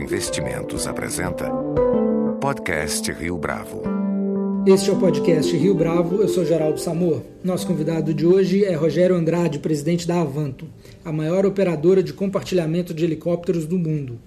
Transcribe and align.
Investimentos 0.00 0.86
apresenta 0.86 1.50
Podcast 2.40 3.12
Rio 3.12 3.36
Bravo. 3.36 3.82
Este 4.66 4.88
é 4.88 4.92
o 4.94 4.98
podcast 4.98 5.54
Rio 5.54 5.74
Bravo, 5.74 6.22
eu 6.22 6.28
sou 6.28 6.42
Geraldo 6.42 6.80
Samor. 6.80 7.20
Nosso 7.44 7.66
convidado 7.66 8.14
de 8.14 8.24
hoje 8.24 8.64
é 8.64 8.74
Rogério 8.74 9.14
Andrade, 9.14 9.58
presidente 9.58 10.08
da 10.08 10.22
Avanto, 10.22 10.66
a 11.04 11.12
maior 11.12 11.44
operadora 11.44 12.02
de 12.02 12.14
compartilhamento 12.14 12.94
de 12.94 13.04
helicópteros 13.04 13.66
do 13.66 13.78
mundo. 13.78 14.18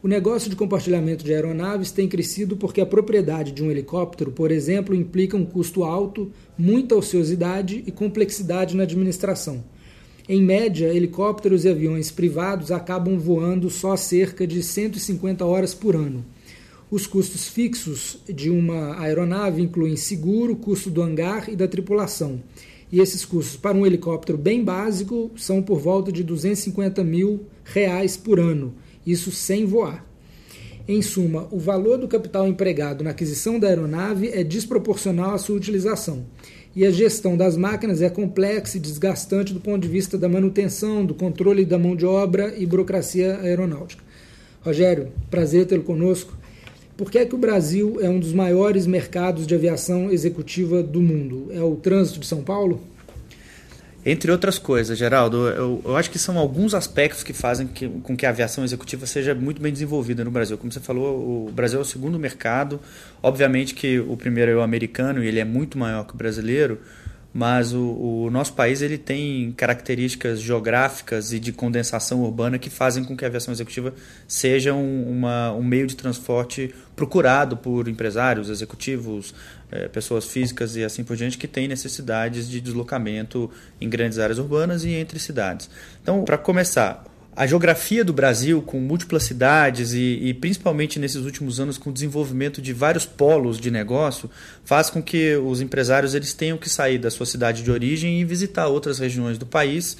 O 0.00 0.06
negócio 0.06 0.48
de 0.48 0.54
compartilhamento 0.54 1.24
de 1.24 1.34
aeronaves 1.34 1.90
tem 1.90 2.06
crescido 2.06 2.56
porque 2.56 2.80
a 2.80 2.86
propriedade 2.86 3.50
de 3.50 3.64
um 3.64 3.72
helicóptero, 3.72 4.30
por 4.30 4.52
exemplo, 4.52 4.94
implica 4.94 5.36
um 5.36 5.44
custo 5.44 5.82
alto, 5.82 6.30
muita 6.56 6.94
ociosidade 6.94 7.82
e 7.84 7.90
complexidade 7.90 8.76
na 8.76 8.84
administração. 8.84 9.64
Em 10.30 10.42
média, 10.42 10.92
helicópteros 10.92 11.64
e 11.64 11.70
aviões 11.70 12.10
privados 12.10 12.70
acabam 12.70 13.18
voando 13.18 13.70
só 13.70 13.96
cerca 13.96 14.46
de 14.46 14.62
150 14.62 15.42
horas 15.42 15.72
por 15.72 15.96
ano. 15.96 16.22
Os 16.90 17.06
custos 17.06 17.48
fixos 17.48 18.18
de 18.28 18.50
uma 18.50 19.00
aeronave 19.00 19.62
incluem 19.62 19.96
seguro, 19.96 20.54
custo 20.54 20.90
do 20.90 21.00
hangar 21.00 21.48
e 21.48 21.56
da 21.56 21.66
tripulação. 21.66 22.42
E 22.92 23.00
esses 23.00 23.24
custos 23.24 23.56
para 23.56 23.74
um 23.74 23.86
helicóptero 23.86 24.36
bem 24.36 24.62
básico 24.62 25.30
são 25.34 25.62
por 25.62 25.78
volta 25.78 26.12
de 26.12 26.22
250 26.22 27.02
mil 27.02 27.46
reais 27.64 28.14
por 28.14 28.38
ano, 28.38 28.74
isso 29.06 29.32
sem 29.32 29.64
voar. 29.64 30.06
Em 30.86 31.00
suma, 31.00 31.48
o 31.50 31.58
valor 31.58 31.96
do 31.96 32.08
capital 32.08 32.46
empregado 32.46 33.02
na 33.02 33.10
aquisição 33.10 33.58
da 33.58 33.68
aeronave 33.68 34.28
é 34.28 34.44
desproporcional 34.44 35.34
à 35.34 35.38
sua 35.38 35.56
utilização 35.56 36.26
e 36.74 36.84
a 36.84 36.90
gestão 36.90 37.36
das 37.36 37.56
máquinas 37.56 38.02
é 38.02 38.08
complexa 38.08 38.76
e 38.76 38.80
desgastante 38.80 39.52
do 39.52 39.60
ponto 39.60 39.82
de 39.82 39.88
vista 39.88 40.16
da 40.16 40.28
manutenção, 40.28 41.04
do 41.04 41.14
controle 41.14 41.64
da 41.64 41.78
mão 41.78 41.96
de 41.96 42.06
obra 42.06 42.54
e 42.56 42.64
burocracia 42.66 43.38
aeronáutica. 43.42 44.02
Rogério, 44.60 45.08
prazer 45.30 45.66
tê-lo 45.66 45.82
conosco. 45.82 46.36
Por 46.96 47.10
que 47.10 47.18
é 47.18 47.24
que 47.24 47.34
o 47.34 47.38
Brasil 47.38 47.98
é 48.00 48.08
um 48.08 48.18
dos 48.18 48.32
maiores 48.32 48.86
mercados 48.86 49.46
de 49.46 49.54
aviação 49.54 50.10
executiva 50.10 50.82
do 50.82 51.00
mundo? 51.00 51.46
É 51.52 51.62
o 51.62 51.76
trânsito 51.76 52.20
de 52.20 52.26
São 52.26 52.42
Paulo? 52.42 52.80
Entre 54.10 54.32
outras 54.32 54.58
coisas, 54.58 54.96
Geraldo, 54.96 55.48
eu, 55.48 55.82
eu, 55.84 55.94
acho 55.94 56.10
que 56.10 56.18
são 56.18 56.38
alguns 56.38 56.72
aspectos 56.72 57.22
que 57.22 57.34
fazem 57.34 57.66
que, 57.66 57.86
com 57.86 58.16
que 58.16 58.24
a 58.24 58.30
aviação 58.30 58.64
executiva 58.64 59.04
seja 59.04 59.34
muito 59.34 59.60
bem 59.60 59.70
desenvolvida 59.70 60.24
no 60.24 60.30
Brasil. 60.30 60.56
Como 60.56 60.72
você 60.72 60.80
falou, 60.80 61.46
o 61.46 61.52
Brasil 61.52 61.78
é 61.78 61.82
o 61.82 61.84
segundo 61.84 62.18
mercado. 62.18 62.80
Obviamente 63.22 63.74
que 63.74 64.00
o 64.00 64.16
primeiro 64.16 64.50
é 64.50 64.54
o 64.54 64.62
americano 64.62 65.22
e 65.22 65.26
ele 65.26 65.38
é 65.38 65.44
muito 65.44 65.76
maior 65.76 66.06
que 66.06 66.14
o 66.14 66.16
brasileiro, 66.16 66.80
mas 67.34 67.74
o, 67.74 67.82
o, 67.82 68.30
nosso 68.30 68.54
país 68.54 68.80
ele 68.80 68.96
tem 68.96 69.52
características 69.52 70.40
geográficas 70.40 71.34
e 71.34 71.38
de 71.38 71.52
condensação 71.52 72.22
urbana 72.22 72.58
que 72.58 72.70
fazem 72.70 73.04
com 73.04 73.14
que 73.14 73.26
a 73.26 73.28
aviação 73.28 73.52
executiva 73.52 73.92
seja 74.26 74.72
um, 74.72 75.18
uma, 75.18 75.52
um 75.52 75.62
meio 75.62 75.86
de 75.86 75.94
transporte 75.94 76.74
procurado 76.96 77.58
por 77.58 77.86
empresários, 77.86 78.48
executivos, 78.48 79.34
eh, 79.70 79.88
pessoas 79.88 80.24
físicas 80.26 80.76
e 80.76 80.84
assim 80.84 81.04
por 81.04 81.16
diante 81.16 81.36
que 81.36 81.46
têm 81.46 81.68
necessidades 81.68 82.48
de 82.48 82.60
deslocamento 82.60 83.50
em 83.80 83.88
grandes 83.88 84.18
áreas 84.18 84.38
urbanas 84.38 84.84
e 84.84 84.90
entre 84.90 85.18
cidades. 85.18 85.68
Então, 86.02 86.24
para 86.24 86.38
começar, 86.38 87.04
a 87.38 87.46
geografia 87.46 88.04
do 88.04 88.12
Brasil, 88.12 88.60
com 88.60 88.80
múltiplas 88.80 89.22
cidades 89.22 89.92
e, 89.92 90.18
e, 90.22 90.34
principalmente 90.34 90.98
nesses 90.98 91.24
últimos 91.24 91.60
anos 91.60 91.78
com 91.78 91.90
o 91.90 91.92
desenvolvimento 91.92 92.60
de 92.60 92.72
vários 92.72 93.06
polos 93.06 93.60
de 93.60 93.70
negócio, 93.70 94.28
faz 94.64 94.90
com 94.90 95.00
que 95.00 95.36
os 95.36 95.60
empresários 95.60 96.14
eles 96.14 96.34
tenham 96.34 96.58
que 96.58 96.68
sair 96.68 96.98
da 96.98 97.12
sua 97.12 97.26
cidade 97.26 97.62
de 97.62 97.70
origem 97.70 98.20
e 98.20 98.24
visitar 98.24 98.66
outras 98.66 98.98
regiões 98.98 99.38
do 99.38 99.46
país. 99.46 99.96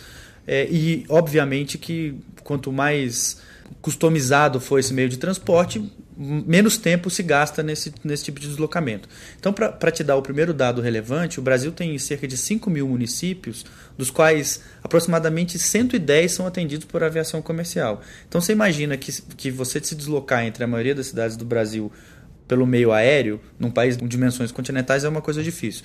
É, 0.49 0.67
e, 0.69 1.05
obviamente, 1.09 1.79
que 1.79 2.17
quanto 2.43 2.73
mais 2.73 3.41
customizado 3.81 4.59
for 4.59 4.81
esse 4.81 4.93
meio 4.93 5.09
de 5.09 5.17
transporte, 5.17 5.81
menos 6.19 6.77
tempo 6.77 7.09
se 7.09 7.23
gasta 7.23 7.63
nesse, 7.63 7.95
nesse 8.03 8.25
tipo 8.25 8.41
de 8.41 8.49
deslocamento. 8.49 9.09
Então, 9.39 9.53
para 9.53 9.93
te 9.93 10.03
dar 10.03 10.17
o 10.17 10.23
primeiro 10.23 10.53
dado 10.53 10.83
relevante, 10.83 11.39
o 11.39 11.43
Brasil 11.43 11.71
tem 11.71 11.97
cerca 11.99 12.27
de 12.27 12.37
5 12.37 12.69
mil 12.69 12.89
municípios, 12.89 13.65
dos 13.97 14.11
quais 14.11 14.61
aproximadamente 14.83 15.59
110 15.59 16.33
são 16.33 16.47
atendidos 16.47 16.87
por 16.87 17.05
aviação 17.05 17.41
comercial. 17.41 18.03
Então, 18.29 18.41
você 18.41 18.53
imagina 18.53 18.97
que, 18.97 19.13
que 19.37 19.51
você 19.51 19.81
se 19.81 19.95
deslocar 19.95 20.45
entre 20.45 20.65
a 20.65 20.67
maioria 20.67 20.95
das 20.95 21.07
cidades 21.07 21.37
do 21.37 21.45
Brasil 21.45 21.93
pelo 22.49 22.67
meio 22.67 22.93
aéreo, 22.93 23.41
num 23.59 23.71
país 23.71 23.97
com 23.97 24.09
dimensões 24.09 24.51
continentais, 24.51 25.05
é 25.05 25.09
uma 25.09 25.21
coisa 25.21 25.43
difícil 25.43 25.85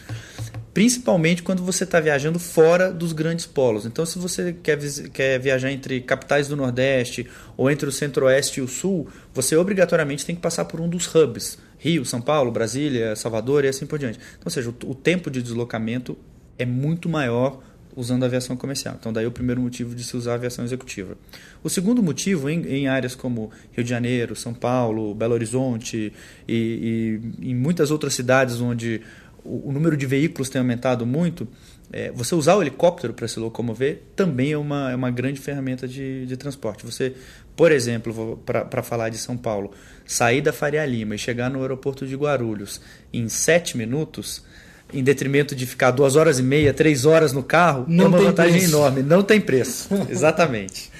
principalmente 0.73 1.43
quando 1.43 1.63
você 1.63 1.83
está 1.83 1.99
viajando 1.99 2.39
fora 2.39 2.91
dos 2.91 3.13
grandes 3.13 3.45
polos. 3.45 3.85
Então, 3.85 4.05
se 4.05 4.17
você 4.17 4.53
quer, 4.53 4.79
quer 5.11 5.39
viajar 5.39 5.71
entre 5.71 6.01
capitais 6.01 6.47
do 6.47 6.55
Nordeste 6.55 7.27
ou 7.55 7.69
entre 7.69 7.87
o 7.87 7.91
Centro-Oeste 7.91 8.59
e 8.59 8.63
o 8.63 8.67
Sul, 8.67 9.07
você 9.33 9.55
obrigatoriamente 9.55 10.25
tem 10.25 10.35
que 10.35 10.41
passar 10.41 10.65
por 10.65 10.81
um 10.81 10.89
dos 10.89 11.13
hubs: 11.13 11.59
Rio, 11.77 12.03
São 12.03 12.19
Paulo, 12.19 12.51
Brasília, 12.51 13.15
Salvador 13.15 13.65
e 13.65 13.67
assim 13.67 13.85
por 13.85 13.99
diante. 13.99 14.17
Então, 14.17 14.45
ou 14.45 14.51
seja, 14.51 14.69
o, 14.69 14.91
o 14.91 14.95
tempo 14.95 15.29
de 15.29 15.43
deslocamento 15.43 16.17
é 16.57 16.65
muito 16.65 17.07
maior 17.07 17.61
usando 17.95 18.23
a 18.23 18.25
aviação 18.25 18.57
comercial. 18.57 18.95
Então, 18.99 19.13
daí 19.13 19.25
o 19.25 19.31
primeiro 19.31 19.61
motivo 19.61 19.95
de 19.95 20.03
se 20.03 20.15
usar 20.17 20.31
a 20.31 20.35
aviação 20.35 20.65
executiva. 20.65 21.15
O 21.63 21.69
segundo 21.69 22.01
motivo, 22.01 22.49
em, 22.49 22.65
em 22.65 22.87
áreas 22.87 23.15
como 23.15 23.51
Rio 23.71 23.83
de 23.83 23.89
Janeiro, 23.89 24.35
São 24.35 24.53
Paulo, 24.53 25.13
Belo 25.13 25.33
Horizonte 25.33 26.11
e, 26.47 27.21
e 27.39 27.49
em 27.49 27.55
muitas 27.55 27.91
outras 27.91 28.13
cidades 28.13 28.59
onde 28.59 29.01
o, 29.43 29.69
o 29.69 29.71
número 29.71 29.95
de 29.97 30.05
veículos 30.05 30.49
tem 30.49 30.59
aumentado 30.59 31.05
muito, 31.05 31.47
é, 31.91 32.11
você 32.11 32.33
usar 32.33 32.55
o 32.55 32.61
helicóptero 32.61 33.13
para 33.13 33.27
se 33.27 33.39
locomover 33.39 34.01
também 34.15 34.51
é 34.51 34.57
uma, 34.57 34.91
é 34.91 34.95
uma 34.95 35.11
grande 35.11 35.39
ferramenta 35.39 35.87
de, 35.87 36.25
de 36.25 36.35
transporte. 36.35 36.83
Você, 36.83 37.13
por 37.55 37.71
exemplo, 37.71 38.41
para 38.45 38.81
falar 38.81 39.09
de 39.09 39.17
São 39.19 39.37
Paulo, 39.37 39.71
sair 40.05 40.41
da 40.41 40.51
Faria 40.51 40.83
Lima 40.87 41.13
e 41.13 41.19
chegar 41.19 41.51
no 41.51 41.61
aeroporto 41.61 42.07
de 42.07 42.15
Guarulhos 42.15 42.81
em 43.13 43.29
sete 43.29 43.77
minutos, 43.77 44.43
em 44.91 45.03
detrimento 45.03 45.55
de 45.55 45.67
ficar 45.67 45.91
duas 45.91 46.15
horas 46.15 46.39
e 46.39 46.43
meia, 46.43 46.73
três 46.73 47.05
horas 47.05 47.31
no 47.31 47.43
carro, 47.43 47.85
não 47.87 48.05
é 48.05 48.07
uma 48.07 48.17
vantagem 48.17 48.59
preço. 48.59 48.75
enorme. 48.75 49.03
Não 49.03 49.21
tem 49.21 49.39
preço. 49.39 49.89
Exatamente. 50.09 50.91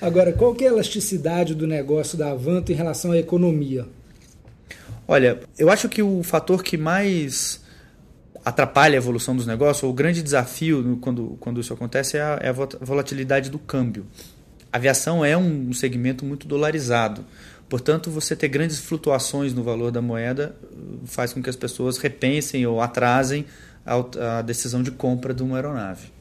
Agora, 0.00 0.32
qual 0.32 0.52
que 0.56 0.64
é 0.64 0.68
a 0.68 0.72
elasticidade 0.72 1.54
do 1.54 1.68
negócio 1.68 2.18
da 2.18 2.32
Avanto 2.32 2.72
em 2.72 2.74
relação 2.74 3.12
à 3.12 3.18
economia? 3.18 3.86
Olha, 5.06 5.38
eu 5.56 5.70
acho 5.70 5.88
que 5.88 6.02
o 6.02 6.24
fator 6.24 6.64
que 6.64 6.76
mais 6.76 7.61
atrapalha 8.44 8.94
a 8.94 8.98
evolução 8.98 9.36
dos 9.36 9.46
negócios, 9.46 9.88
o 9.88 9.92
grande 9.92 10.22
desafio 10.22 10.98
quando, 11.00 11.36
quando 11.40 11.60
isso 11.60 11.72
acontece 11.72 12.16
é 12.16 12.22
a, 12.22 12.38
é 12.42 12.48
a 12.48 12.52
volatilidade 12.52 13.50
do 13.50 13.58
câmbio. 13.58 14.06
A 14.72 14.78
aviação 14.78 15.24
é 15.24 15.36
um 15.36 15.72
segmento 15.72 16.24
muito 16.24 16.46
dolarizado. 16.46 17.24
Portanto, 17.68 18.10
você 18.10 18.36
ter 18.36 18.48
grandes 18.48 18.78
flutuações 18.78 19.54
no 19.54 19.62
valor 19.62 19.90
da 19.90 20.02
moeda 20.02 20.54
uh, 20.62 21.06
faz 21.06 21.32
com 21.32 21.42
que 21.42 21.48
as 21.48 21.56
pessoas 21.56 21.98
repensem 21.98 22.66
ou 22.66 22.80
atrasem 22.80 23.46
a, 23.84 24.38
a 24.38 24.42
decisão 24.42 24.82
de 24.82 24.90
compra 24.90 25.32
de 25.32 25.42
uma 25.42 25.56
aeronave. 25.56 26.12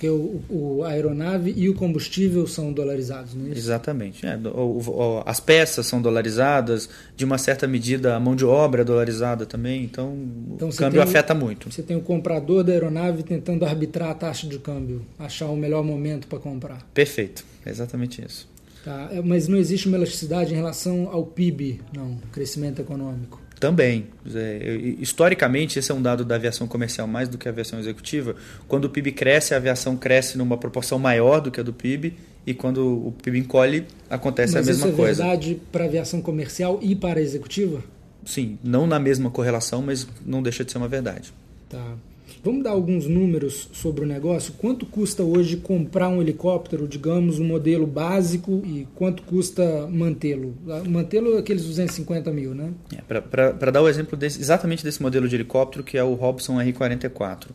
Porque 0.00 0.08
o, 0.08 0.40
o, 0.48 0.82
a 0.82 0.92
aeronave 0.92 1.52
e 1.54 1.68
o 1.68 1.74
combustível 1.74 2.46
são 2.46 2.72
dolarizados, 2.72 3.34
não 3.34 3.44
é 3.44 3.48
isso? 3.50 3.58
Exatamente. 3.58 4.24
É, 4.24 4.34
o, 4.34 4.78
o, 4.78 5.22
as 5.26 5.40
peças 5.40 5.86
são 5.86 6.00
dolarizadas, 6.00 6.88
de 7.14 7.22
uma 7.22 7.36
certa 7.36 7.66
medida 7.66 8.16
a 8.16 8.20
mão 8.20 8.34
de 8.34 8.46
obra 8.46 8.80
é 8.80 8.84
dolarizada 8.84 9.44
também, 9.44 9.84
então, 9.84 10.16
então 10.54 10.70
o 10.70 10.74
câmbio 10.74 11.02
afeta 11.02 11.34
muito. 11.34 11.70
Você 11.70 11.82
tem 11.82 11.98
o 11.98 12.00
comprador 12.00 12.64
da 12.64 12.72
aeronave 12.72 13.22
tentando 13.22 13.62
arbitrar 13.66 14.08
a 14.08 14.14
taxa 14.14 14.46
de 14.46 14.58
câmbio, 14.58 15.04
achar 15.18 15.48
o 15.48 15.56
melhor 15.56 15.84
momento 15.84 16.26
para 16.26 16.38
comprar. 16.38 16.80
Perfeito, 16.94 17.44
é 17.66 17.68
exatamente 17.68 18.24
isso. 18.24 18.48
Tá, 18.82 19.10
é, 19.12 19.20
mas 19.20 19.48
não 19.48 19.58
existe 19.58 19.86
uma 19.86 19.98
elasticidade 19.98 20.54
em 20.54 20.56
relação 20.56 21.10
ao 21.12 21.26
PIB, 21.26 21.82
não, 21.94 22.16
crescimento 22.32 22.80
econômico. 22.80 23.38
Também. 23.60 24.06
É, 24.34 24.74
historicamente, 24.98 25.78
esse 25.78 25.92
é 25.92 25.94
um 25.94 26.00
dado 26.00 26.24
da 26.24 26.36
aviação 26.36 26.66
comercial 26.66 27.06
mais 27.06 27.28
do 27.28 27.36
que 27.36 27.46
a 27.46 27.50
aviação 27.50 27.78
executiva. 27.78 28.34
Quando 28.66 28.86
o 28.86 28.90
PIB 28.90 29.12
cresce, 29.12 29.52
a 29.52 29.58
aviação 29.58 29.98
cresce 29.98 30.38
numa 30.38 30.56
proporção 30.56 30.98
maior 30.98 31.40
do 31.40 31.50
que 31.50 31.60
a 31.60 31.62
do 31.62 31.72
PIB, 31.72 32.16
e 32.46 32.54
quando 32.54 33.06
o 33.08 33.12
PIB 33.22 33.38
encolhe, 33.38 33.86
acontece 34.08 34.54
Mas 34.54 34.66
a 34.66 34.72
mesma 34.72 34.86
isso 34.86 34.94
é 34.94 34.96
coisa. 34.96 35.22
é 35.22 35.26
verdade 35.28 35.60
para 35.70 35.84
a 35.84 35.86
aviação 35.86 36.22
comercial 36.22 36.78
e 36.80 36.96
para 36.96 37.20
a 37.20 37.22
executiva? 37.22 37.84
Sim, 38.24 38.58
não 38.64 38.86
na 38.86 38.98
mesma 38.98 39.30
correlação, 39.30 39.82
mas 39.82 40.06
não 40.24 40.42
deixa 40.42 40.64
de 40.64 40.72
ser 40.72 40.78
uma 40.78 40.88
verdade. 40.88 41.30
Tá. 41.68 41.94
Vamos 42.42 42.64
dar 42.64 42.70
alguns 42.70 43.06
números 43.06 43.68
sobre 43.72 44.04
o 44.04 44.06
negócio? 44.06 44.54
Quanto 44.54 44.86
custa 44.86 45.22
hoje 45.22 45.58
comprar 45.58 46.08
um 46.08 46.22
helicóptero, 46.22 46.88
digamos, 46.88 47.38
um 47.38 47.44
modelo 47.44 47.86
básico, 47.86 48.62
e 48.64 48.88
quanto 48.94 49.22
custa 49.24 49.86
mantê-lo? 49.88 50.54
Mantê-lo 50.88 51.36
aqueles 51.36 51.64
250 51.64 52.30
mil, 52.30 52.54
né? 52.54 52.72
É, 52.96 53.20
Para 53.20 53.70
dar 53.70 53.82
o 53.82 53.88
exemplo 53.88 54.16
desse, 54.16 54.40
exatamente 54.40 54.82
desse 54.82 55.02
modelo 55.02 55.28
de 55.28 55.36
helicóptero, 55.36 55.84
que 55.84 55.98
é 55.98 56.02
o 56.02 56.14
Robson 56.14 56.58
R-44. 56.60 57.48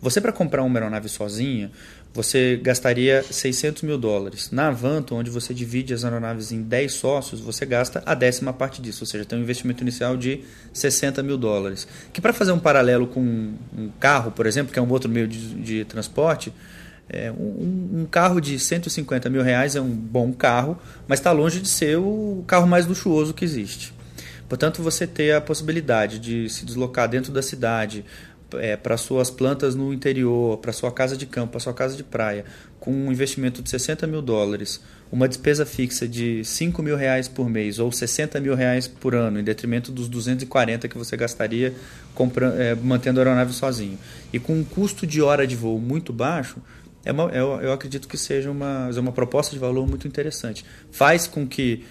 Você, 0.00 0.18
para 0.18 0.32
comprar 0.32 0.62
uma 0.62 0.78
aeronave 0.78 1.10
sozinha, 1.10 1.70
você 2.12 2.56
gastaria 2.56 3.22
600 3.22 3.82
mil 3.82 3.96
dólares. 3.96 4.50
Na 4.50 4.68
Avanto, 4.68 5.14
onde 5.14 5.30
você 5.30 5.54
divide 5.54 5.94
as 5.94 6.04
aeronaves 6.04 6.50
em 6.50 6.62
10 6.62 6.92
sócios, 6.92 7.40
você 7.40 7.64
gasta 7.64 8.02
a 8.04 8.14
décima 8.14 8.52
parte 8.52 8.82
disso, 8.82 9.04
ou 9.04 9.06
seja, 9.06 9.24
tem 9.24 9.38
um 9.38 9.42
investimento 9.42 9.82
inicial 9.82 10.16
de 10.16 10.40
60 10.72 11.22
mil 11.22 11.38
dólares. 11.38 11.86
Que 12.12 12.20
para 12.20 12.32
fazer 12.32 12.52
um 12.52 12.58
paralelo 12.58 13.06
com 13.06 13.20
um 13.20 13.90
carro, 14.00 14.32
por 14.32 14.46
exemplo, 14.46 14.72
que 14.72 14.78
é 14.78 14.82
um 14.82 14.90
outro 14.90 15.08
meio 15.08 15.28
de, 15.28 15.54
de 15.54 15.84
transporte, 15.84 16.52
É, 17.12 17.28
um, 17.32 18.02
um, 18.02 18.06
carro 18.08 18.40
de 18.40 18.56
150 18.56 19.28
mil 19.28 19.42
reais 19.42 19.74
é 19.74 19.80
um 19.80 19.90
bom 19.90 20.32
carro, 20.32 20.78
mas 21.08 21.18
está 21.18 21.32
longe 21.32 21.58
de 21.58 21.68
ser 21.68 21.98
o 21.98 22.44
carro 22.46 22.68
mais 22.68 22.86
luxuoso 22.86 23.34
que 23.34 23.44
existe. 23.44 23.92
Portanto, 24.50 24.82
você 24.82 25.06
ter 25.06 25.32
a 25.32 25.40
possibilidade 25.40 26.18
de 26.18 26.48
se 26.48 26.64
deslocar 26.64 27.08
dentro 27.08 27.32
da 27.32 27.40
cidade, 27.40 28.04
é, 28.58 28.76
para 28.76 28.96
suas 28.96 29.30
plantas 29.30 29.74
no 29.74 29.92
interior, 29.92 30.58
para 30.58 30.72
sua 30.72 30.90
casa 30.90 31.16
de 31.16 31.26
campo, 31.26 31.52
para 31.52 31.60
sua 31.60 31.74
casa 31.74 31.96
de 31.96 32.02
praia, 32.02 32.44
com 32.78 32.92
um 32.92 33.12
investimento 33.12 33.62
de 33.62 33.70
60 33.70 34.06
mil 34.06 34.22
dólares, 34.22 34.80
uma 35.12 35.28
despesa 35.28 35.66
fixa 35.66 36.08
de 36.08 36.44
5 36.44 36.82
mil 36.82 36.96
reais 36.96 37.28
por 37.28 37.48
mês 37.48 37.78
ou 37.78 37.90
60 37.90 38.40
mil 38.40 38.54
reais 38.54 38.88
por 38.88 39.14
ano, 39.14 39.38
em 39.38 39.44
detrimento 39.44 39.92
dos 39.92 40.08
240 40.08 40.88
que 40.88 40.96
você 40.96 41.16
gastaria 41.16 41.74
comprando, 42.14 42.60
é, 42.60 42.74
mantendo 42.74 43.20
a 43.20 43.24
aeronave 43.24 43.52
sozinho, 43.52 43.98
e 44.32 44.38
com 44.38 44.54
um 44.54 44.64
custo 44.64 45.06
de 45.06 45.20
hora 45.20 45.46
de 45.46 45.56
voo 45.56 45.78
muito 45.78 46.12
baixo, 46.12 46.56
é 47.04 47.12
uma, 47.12 47.24
eu, 47.30 47.60
eu 47.60 47.72
acredito 47.72 48.06
que 48.06 48.18
seja 48.18 48.50
uma, 48.50 48.90
é 48.94 49.00
uma 49.00 49.12
proposta 49.12 49.52
de 49.52 49.58
valor 49.58 49.88
muito 49.88 50.06
interessante. 50.06 50.64
Faz 50.90 51.26
com 51.26 51.46
que, 51.46 51.84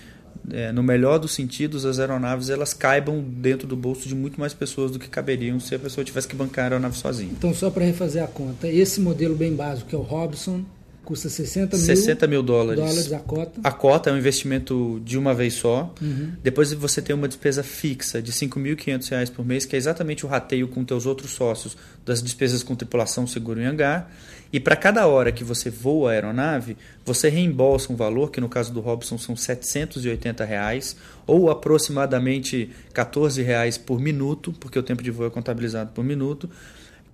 é, 0.52 0.72
no 0.72 0.81
melhor 0.81 1.20
dos 1.20 1.31
sentidos, 1.34 1.86
as 1.86 2.00
aeronaves 2.00 2.50
elas 2.50 2.74
caibam 2.74 3.22
dentro 3.22 3.68
do 3.68 3.76
bolso 3.76 4.08
de 4.08 4.16
muito 4.16 4.40
mais 4.40 4.54
pessoas 4.54 4.92
do 4.92 5.00
que 5.00 5.08
caberiam 5.08 5.60
se 5.60 5.76
a 5.76 5.80
pessoa 5.80 6.04
tivesse 6.04 6.28
que 6.28 6.36
bancar 6.36 6.66
a 6.66 6.68
aeronave 6.68 6.98
sozinha. 6.98 7.31
Então, 7.31 7.54
só 7.54 7.70
para 7.70 7.86
refazer 7.86 8.24
a 8.24 8.28
conta, 8.28 8.68
esse 8.68 9.00
modelo 9.00 9.36
bem 9.36 9.54
básico, 9.54 9.90
que 9.90 9.96
é 9.96 9.98
o 9.98 10.02
Robson, 10.02 10.64
custa 11.10 11.28
60 11.28 11.76
mil, 11.76 11.86
60 11.88 12.28
mil 12.28 12.44
dólares. 12.44 12.80
dólares 12.80 13.12
a 13.12 13.18
cota. 13.18 13.60
A 13.64 13.72
cota 13.72 14.12
é 14.12 14.14
um 14.14 14.18
investimento 14.18 15.02
de 15.04 15.18
uma 15.18 15.34
vez 15.34 15.56
só. 15.56 15.92
Uhum. 16.00 16.34
Depois 16.44 16.72
você 16.72 17.02
tem 17.02 17.16
uma 17.16 17.28
despesa 17.28 17.64
fixa 17.64 18.22
de 18.22 18.30
R$ 18.30 18.38
5.500 18.38 19.32
por 19.32 19.44
mês, 19.44 19.66
que 19.66 19.76
é 19.76 19.80
exatamente 19.80 20.24
o 20.24 20.30
rateio 20.30 20.68
com 20.68 20.84
teus 20.84 21.08
outros 21.08 21.32
sócios 21.32 21.76
das 22.06 22.22
despesas 22.22 22.62
com 22.62 22.76
tripulação, 22.76 23.26
seguro 23.26 23.60
e 23.60 23.66
hangar. 23.66 24.12
E 24.54 24.60
para 24.60 24.76
cada 24.76 25.08
hora 25.08 25.32
que 25.32 25.44
você 25.44 25.72
voa 25.72 26.12
a 26.12 26.14
aeronave, 26.14 26.78
você 27.04 27.28
reembolsa 27.28 27.92
um 27.92 27.96
valor, 27.96 28.30
que 28.30 28.40
no 28.40 28.48
caso 28.48 28.72
do 28.72 28.80
Robson 28.80 29.18
são 29.18 29.36
780 29.36 30.46
reais, 30.46 30.96
ou 31.26 31.50
aproximadamente 31.50 32.70
14 32.94 33.42
reais 33.42 33.80
por 33.80 34.00
minuto, 34.00 34.54
porque 34.60 34.78
o 34.78 34.84
tempo 34.84 35.02
de 35.02 35.10
voo 35.10 35.26
é 35.26 35.30
contabilizado 35.32 35.90
por 35.92 36.04
minuto, 36.04 36.48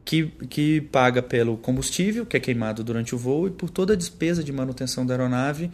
que, 0.05 0.27
que 0.49 0.81
paga 0.81 1.21
pelo 1.21 1.57
combustível, 1.57 2.25
que 2.25 2.37
é 2.37 2.39
queimado 2.39 2.83
durante 2.83 3.15
o 3.15 3.17
voo, 3.17 3.47
e 3.47 3.51
por 3.51 3.69
toda 3.69 3.93
a 3.93 3.95
despesa 3.95 4.43
de 4.43 4.53
manutenção 4.53 5.05
da 5.05 5.15
aeronave 5.15 5.71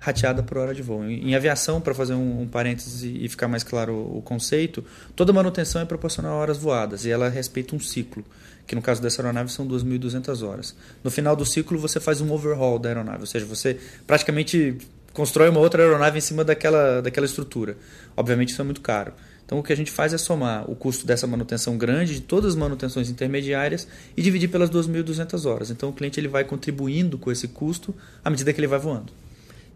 rateada 0.00 0.42
por 0.42 0.58
hora 0.58 0.74
de 0.74 0.80
voo. 0.80 1.04
Em, 1.04 1.34
aviação, 1.34 1.80
para 1.80 1.92
fazer 1.92 2.14
um, 2.14 2.42
um 2.42 2.48
parêntese 2.48 3.16
e 3.20 3.28
ficar 3.28 3.48
mais 3.48 3.62
claro 3.62 3.92
o, 3.92 4.18
o 4.18 4.22
conceito, 4.22 4.84
toda 5.14 5.32
manutenção 5.32 5.82
é 5.82 5.84
proporcional 5.84 6.34
a 6.34 6.36
horas 6.36 6.56
voadas 6.56 7.04
e 7.04 7.10
ela 7.10 7.28
respeita 7.28 7.76
um 7.76 7.80
ciclo 7.80 8.24
que 8.66 8.74
no 8.74 8.82
caso 8.82 9.00
dessa 9.00 9.22
aeronave 9.22 9.50
são 9.50 9.66
2.200 9.66 10.46
horas. 10.46 10.76
No 11.02 11.10
final 11.10 11.34
do 11.34 11.44
ciclo, 11.44 11.78
você 11.78 11.98
faz 11.98 12.20
um 12.20 12.30
overhaul 12.30 12.78
da 12.78 12.90
aeronave, 12.90 13.20
ou 13.20 13.26
seja, 13.26 13.46
você 13.46 13.78
praticamente 14.06 14.76
constrói 15.14 15.48
uma 15.48 15.58
outra 15.58 15.82
aeronave 15.82 16.18
em 16.18 16.20
cima 16.20 16.44
daquela, 16.44 17.00
daquela 17.00 17.24
estrutura. 17.24 17.78
Obviamente, 18.14 18.50
isso 18.50 18.60
é 18.60 18.64
muito 18.64 18.82
caro. 18.82 19.14
Então, 19.48 19.60
o 19.60 19.62
que 19.62 19.72
a 19.72 19.76
gente 19.76 19.90
faz 19.90 20.12
é 20.12 20.18
somar 20.18 20.70
o 20.70 20.76
custo 20.76 21.06
dessa 21.06 21.26
manutenção 21.26 21.78
grande, 21.78 22.16
de 22.16 22.20
todas 22.20 22.50
as 22.50 22.54
manutenções 22.54 23.08
intermediárias, 23.08 23.88
e 24.14 24.20
dividir 24.20 24.48
pelas 24.48 24.68
2.200 24.68 25.46
horas. 25.46 25.70
Então, 25.70 25.88
o 25.88 25.92
cliente 25.94 26.20
ele 26.20 26.28
vai 26.28 26.44
contribuindo 26.44 27.16
com 27.16 27.32
esse 27.32 27.48
custo 27.48 27.94
à 28.22 28.28
medida 28.28 28.52
que 28.52 28.60
ele 28.60 28.66
vai 28.66 28.78
voando. 28.78 29.10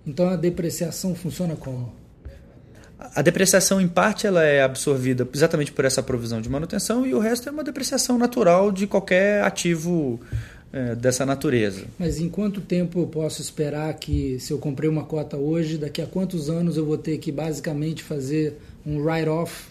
Então, 0.06 0.28
a 0.28 0.36
depreciação 0.36 1.14
funciona 1.14 1.56
como? 1.56 1.90
A 2.98 3.22
depreciação, 3.22 3.80
em 3.80 3.88
parte, 3.88 4.26
ela 4.26 4.44
é 4.44 4.62
absorvida 4.62 5.26
exatamente 5.32 5.72
por 5.72 5.86
essa 5.86 6.02
provisão 6.02 6.42
de 6.42 6.50
manutenção 6.50 7.06
e 7.06 7.14
o 7.14 7.18
resto 7.18 7.48
é 7.48 7.52
uma 7.52 7.64
depreciação 7.64 8.18
natural 8.18 8.70
de 8.70 8.86
qualquer 8.86 9.42
ativo 9.42 10.20
é, 10.70 10.94
dessa 10.94 11.24
natureza. 11.24 11.84
Mas 11.98 12.18
em 12.18 12.28
quanto 12.28 12.60
tempo 12.60 13.00
eu 13.00 13.06
posso 13.06 13.40
esperar 13.40 13.92
que, 13.94 14.38
se 14.38 14.52
eu 14.52 14.58
comprei 14.58 14.88
uma 14.88 15.04
cota 15.04 15.38
hoje, 15.38 15.78
daqui 15.78 16.02
a 16.02 16.06
quantos 16.06 16.50
anos 16.50 16.76
eu 16.76 16.84
vou 16.84 16.98
ter 16.98 17.16
que 17.16 17.32
basicamente 17.32 18.02
fazer 18.02 18.58
um 18.84 18.98
write-off 19.00 19.68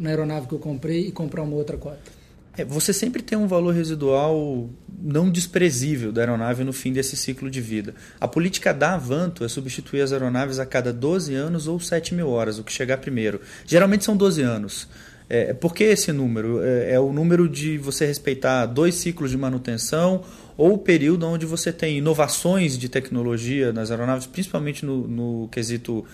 na 0.00 0.10
aeronave 0.10 0.46
que 0.46 0.54
eu 0.54 0.58
comprei 0.58 1.08
e 1.08 1.12
comprar 1.12 1.42
uma 1.42 1.56
outra 1.56 1.76
cota? 1.76 2.24
É, 2.56 2.64
você 2.64 2.92
sempre 2.92 3.20
tem 3.20 3.36
um 3.36 3.48
valor 3.48 3.74
residual 3.74 4.70
não 5.02 5.28
desprezível 5.28 6.12
da 6.12 6.20
aeronave 6.22 6.62
no 6.62 6.72
fim 6.72 6.92
desse 6.92 7.16
ciclo 7.16 7.50
de 7.50 7.60
vida. 7.60 7.94
A 8.20 8.28
política 8.28 8.72
da 8.72 8.94
Avanto 8.94 9.44
é 9.44 9.48
substituir 9.48 10.02
as 10.02 10.12
aeronaves 10.12 10.60
a 10.60 10.66
cada 10.66 10.92
12 10.92 11.34
anos 11.34 11.66
ou 11.66 11.80
7 11.80 12.14
mil 12.14 12.28
horas, 12.28 12.58
o 12.58 12.64
que 12.64 12.72
chegar 12.72 12.98
primeiro. 12.98 13.40
Geralmente 13.66 14.04
são 14.04 14.16
12 14.16 14.42
anos. 14.42 14.88
É, 15.28 15.52
por 15.52 15.74
que 15.74 15.84
esse 15.84 16.12
número? 16.12 16.62
É, 16.62 16.92
é, 16.92 17.00
o 17.00 17.12
número 17.12 17.48
de 17.48 17.78
você 17.78 18.06
respeitar 18.06 18.66
dois 18.66 18.94
ciclos 18.94 19.30
de 19.30 19.38
manutenção 19.38 20.22
ou 20.56 20.74
o 20.74 20.78
período 20.78 21.26
onde 21.26 21.46
você 21.46 21.72
tem 21.72 21.98
inovações 21.98 22.78
de 22.78 22.88
tecnologia 22.88 23.72
nas 23.72 23.90
aeronaves, 23.90 24.26
principalmente 24.26 24.84
no, 24.84 25.08
no 25.08 25.48
quesito 25.48 26.04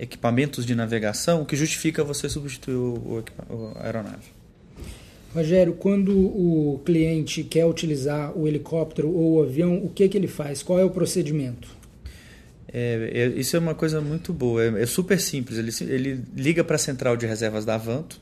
equipamentos 0.00 0.64
de 0.64 0.74
navegação, 0.74 1.44
que 1.44 1.54
justifica 1.54 2.02
você 2.02 2.28
substituir 2.28 2.74
o, 2.74 3.24
o, 3.48 3.72
a 3.76 3.84
aeronave. 3.84 4.40
Rogério, 5.34 5.74
quando 5.74 6.10
o 6.18 6.80
cliente 6.84 7.44
quer 7.44 7.66
utilizar 7.66 8.36
o 8.36 8.48
helicóptero 8.48 9.10
ou 9.14 9.34
o 9.34 9.42
avião, 9.42 9.76
o 9.76 9.90
que, 9.90 10.08
que 10.08 10.16
ele 10.16 10.26
faz? 10.26 10.62
Qual 10.62 10.78
é 10.78 10.84
o 10.84 10.90
procedimento? 10.90 11.68
É, 12.72 13.10
é, 13.12 13.26
isso 13.38 13.54
é 13.54 13.58
uma 13.58 13.74
coisa 13.74 14.00
muito 14.00 14.32
boa, 14.32 14.64
é, 14.64 14.82
é 14.82 14.86
super 14.86 15.20
simples. 15.20 15.58
Ele, 15.58 15.92
ele 15.92 16.24
liga 16.34 16.64
para 16.64 16.76
a 16.76 16.78
central 16.78 17.16
de 17.16 17.26
reservas 17.26 17.64
da 17.64 17.74
Avanto, 17.74 18.20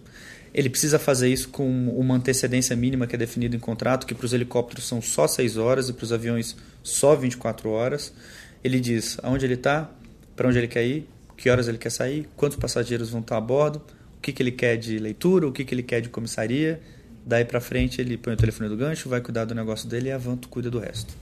ele 0.53 0.69
precisa 0.69 0.99
fazer 0.99 1.29
isso 1.29 1.49
com 1.51 1.89
uma 1.91 2.15
antecedência 2.15 2.75
mínima 2.75 3.07
que 3.07 3.15
é 3.15 3.19
definida 3.19 3.55
em 3.55 3.59
contrato, 3.59 4.07
que 4.07 4.15
para 4.15 4.27
os 4.27 4.33
helicópteros 4.33 4.87
são 4.87 5.01
só 5.01 5.27
6 5.29 5.57
horas 5.57 5.89
e 5.89 5.93
para 5.93 6.05
os 6.05 6.13
aviões 6.13 6.57
só 6.83 7.15
24 7.15 7.71
horas. 7.71 8.13
Ele 8.65 8.81
diz 8.81 9.19
aonde 9.23 9.47
ele 9.47 9.55
está, 9.55 9.91
para 10.35 10.49
onde 10.49 10.59
ele 10.59 10.69
quer 10.69 10.85
ir, 10.85 11.09
que 11.39 11.49
horas 11.49 11.69
ele 11.69 11.79
quer 11.79 11.91
sair, 11.91 12.29
quantos 12.37 12.59
passageiros 12.59 13.09
vão 13.09 13.21
estar 13.21 13.39
a 13.39 13.41
bordo, 13.41 13.81
o 14.19 14.21
que, 14.21 14.31
que 14.31 14.43
ele 14.43 14.53
quer 14.53 14.77
de 14.77 14.99
leitura, 14.99 15.49
o 15.49 15.53
que, 15.53 15.65
que 15.65 15.75
ele 15.75 15.83
quer 15.83 16.03
de 16.03 16.11
comissaria 16.11 16.79
Daí 17.29 17.45
para 17.45 17.61
frente 17.61 18.01
ele 18.01 18.17
põe 18.17 18.33
o 18.33 18.37
telefone 18.39 18.71
do 18.71 18.77
gancho, 18.77 19.07
vai 19.07 19.21
cuidar 19.21 19.45
do 19.45 19.55
negócio 19.55 19.87
dele 19.87 20.09
e 20.09 20.13
a 20.13 20.15
Avanto 20.15 20.49
cuida 20.49 20.71
do 20.71 20.79
resto. 20.79 21.15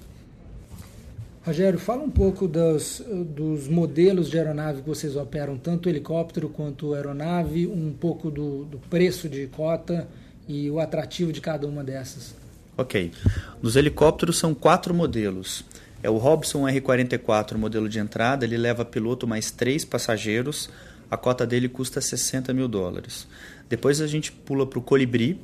Rogério, 1.45 1.81
fala 1.81 2.01
um 2.05 2.11
pouco 2.11 2.47
dos, 2.47 3.03
dos 3.35 3.67
modelos 3.67 4.31
de 4.31 4.39
aeronave 4.39 4.83
que 4.83 4.89
vocês 4.89 5.17
operam, 5.17 5.59
tanto 5.59 5.89
helicóptero 5.89 6.49
quanto 6.49 6.95
aeronave, 6.95 7.67
um 7.67 7.93
pouco 7.93 8.31
do, 8.31 8.65
do 8.67 8.79
preço 8.79 9.29
de 9.29 9.49
cota 9.49 10.07
e 10.47 10.71
o 10.71 10.79
atrativo 10.79 11.33
de 11.33 11.41
cada 11.41 11.67
uma 11.67 11.83
dessas. 11.83 12.37
Ok. 12.79 13.11
Nos 13.61 13.75
helicópteros 13.75 14.39
são 14.39 14.55
quatro 14.55 14.95
modelos. 14.95 15.65
É 16.07 16.09
o 16.09 16.19
Robson 16.19 16.69
R44, 16.69 17.57
modelo 17.57 17.89
de 17.89 17.99
entrada, 17.99 18.45
ele 18.45 18.57
leva 18.57 18.85
piloto 18.85 19.27
mais 19.27 19.51
três 19.51 19.85
passageiros, 19.85 20.71
a 21.11 21.17
cota 21.17 21.45
dele 21.45 21.69
custa 21.69 22.01
60 22.01 22.55
mil 22.55 22.69
dólares. 22.69 23.27
Depois 23.69 24.01
a 24.01 24.07
gente 24.07 24.31
pula 24.31 24.65
para 24.65 24.79
o 24.79 24.83
Colibri, 24.83 25.37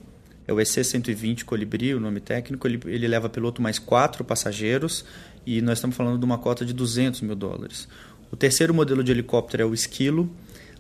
é 0.47 0.53
o 0.53 0.61
EC-120 0.61 1.43
Colibri, 1.43 1.93
o 1.97 1.99
nome 1.99 2.21
técnico. 2.21 2.69
Ele, 2.69 2.81
ele 2.87 3.09
leva 3.09 3.29
piloto 3.29 3.61
mais 3.61 3.81
quatro 3.81 4.23
passageiros 4.23 5.05
e 5.45 5.61
nós 5.61 5.79
estamos 5.79 5.97
falando 5.97 6.17
de 6.17 6.25
uma 6.25 6.39
cota 6.39 6.65
de 6.65 6.73
200 6.73 7.23
mil 7.23 7.35
dólares. 7.35 7.89
O 8.31 8.37
terceiro 8.37 8.73
modelo 8.73 9.03
de 9.03 9.11
helicóptero 9.11 9.65
é 9.65 9.67
o 9.67 9.75
Esquilo, 9.75 10.31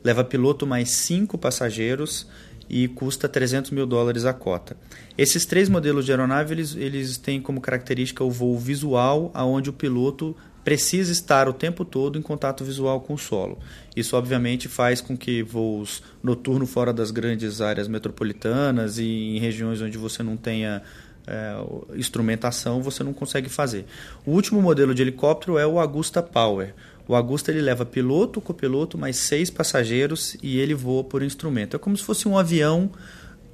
leva 0.04 0.22
piloto 0.22 0.64
mais 0.64 0.90
cinco 0.90 1.36
passageiros 1.36 2.28
e 2.68 2.88
custa 2.88 3.28
300 3.28 3.70
mil 3.70 3.86
dólares 3.86 4.24
a 4.24 4.32
cota. 4.32 4.76
Esses 5.16 5.44
três 5.44 5.68
modelos 5.68 6.04
de 6.04 6.12
aeronave 6.12 6.54
eles, 6.54 6.74
eles 6.74 7.16
têm 7.16 7.40
como 7.40 7.60
característica 7.60 8.24
o 8.24 8.30
voo 8.30 8.58
visual, 8.58 9.30
aonde 9.34 9.70
o 9.70 9.72
piloto 9.72 10.36
precisa 10.64 11.10
estar 11.10 11.48
o 11.48 11.52
tempo 11.52 11.84
todo 11.84 12.18
em 12.18 12.22
contato 12.22 12.64
visual 12.64 13.00
com 13.00 13.14
o 13.14 13.18
solo. 13.18 13.58
Isso, 13.96 14.16
obviamente, 14.16 14.68
faz 14.68 15.00
com 15.00 15.16
que 15.16 15.42
voos 15.42 16.02
noturnos 16.22 16.70
fora 16.70 16.92
das 16.92 17.10
grandes 17.10 17.60
áreas 17.60 17.88
metropolitanas 17.88 18.98
e 18.98 19.36
em 19.36 19.38
regiões 19.38 19.80
onde 19.80 19.98
você 19.98 20.22
não 20.22 20.36
tenha 20.36 20.82
é, 21.26 21.54
instrumentação, 21.96 22.82
você 22.82 23.02
não 23.02 23.12
consegue 23.12 23.48
fazer. 23.48 23.86
O 24.24 24.32
último 24.32 24.60
modelo 24.60 24.94
de 24.94 25.02
helicóptero 25.02 25.58
é 25.58 25.66
o 25.66 25.80
Agusta 25.80 26.22
Power. 26.22 26.74
O 27.12 27.14
Agusta 27.14 27.50
ele 27.50 27.60
leva 27.60 27.84
piloto, 27.84 28.40
copiloto, 28.40 28.96
mais 28.96 29.18
seis 29.18 29.50
passageiros 29.50 30.34
e 30.42 30.58
ele 30.58 30.72
voa 30.72 31.04
por 31.04 31.22
instrumento. 31.22 31.76
É 31.76 31.78
como 31.78 31.94
se 31.94 32.02
fosse 32.02 32.26
um 32.26 32.38
avião 32.38 32.90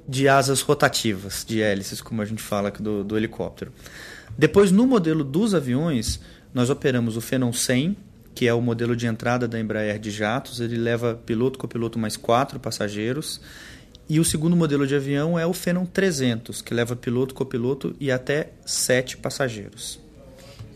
de 0.08 0.28
asas 0.28 0.60
rotativas, 0.60 1.44
de 1.44 1.60
hélices, 1.60 2.00
como 2.00 2.22
a 2.22 2.24
gente 2.24 2.40
fala 2.40 2.70
do, 2.70 3.02
do 3.02 3.16
helicóptero. 3.16 3.72
Depois, 4.38 4.70
no 4.70 4.86
modelo 4.86 5.24
dos 5.24 5.56
aviões, 5.56 6.20
nós 6.54 6.70
operamos 6.70 7.16
o 7.16 7.20
Phenom 7.20 7.52
100, 7.52 7.96
que 8.32 8.46
é 8.46 8.54
o 8.54 8.60
modelo 8.60 8.94
de 8.94 9.08
entrada 9.08 9.48
da 9.48 9.58
Embraer 9.58 9.98
de 9.98 10.12
jatos. 10.12 10.60
Ele 10.60 10.76
leva 10.76 11.16
piloto, 11.26 11.58
copiloto 11.58 11.98
mais 11.98 12.16
quatro 12.16 12.60
passageiros. 12.60 13.40
E 14.08 14.20
o 14.20 14.24
segundo 14.24 14.54
modelo 14.54 14.86
de 14.86 14.94
avião 14.94 15.36
é 15.36 15.44
o 15.44 15.52
Phenom 15.52 15.84
300, 15.84 16.62
que 16.62 16.72
leva 16.72 16.94
piloto, 16.94 17.34
copiloto 17.34 17.96
e 17.98 18.12
até 18.12 18.52
sete 18.64 19.16
passageiros. 19.16 19.98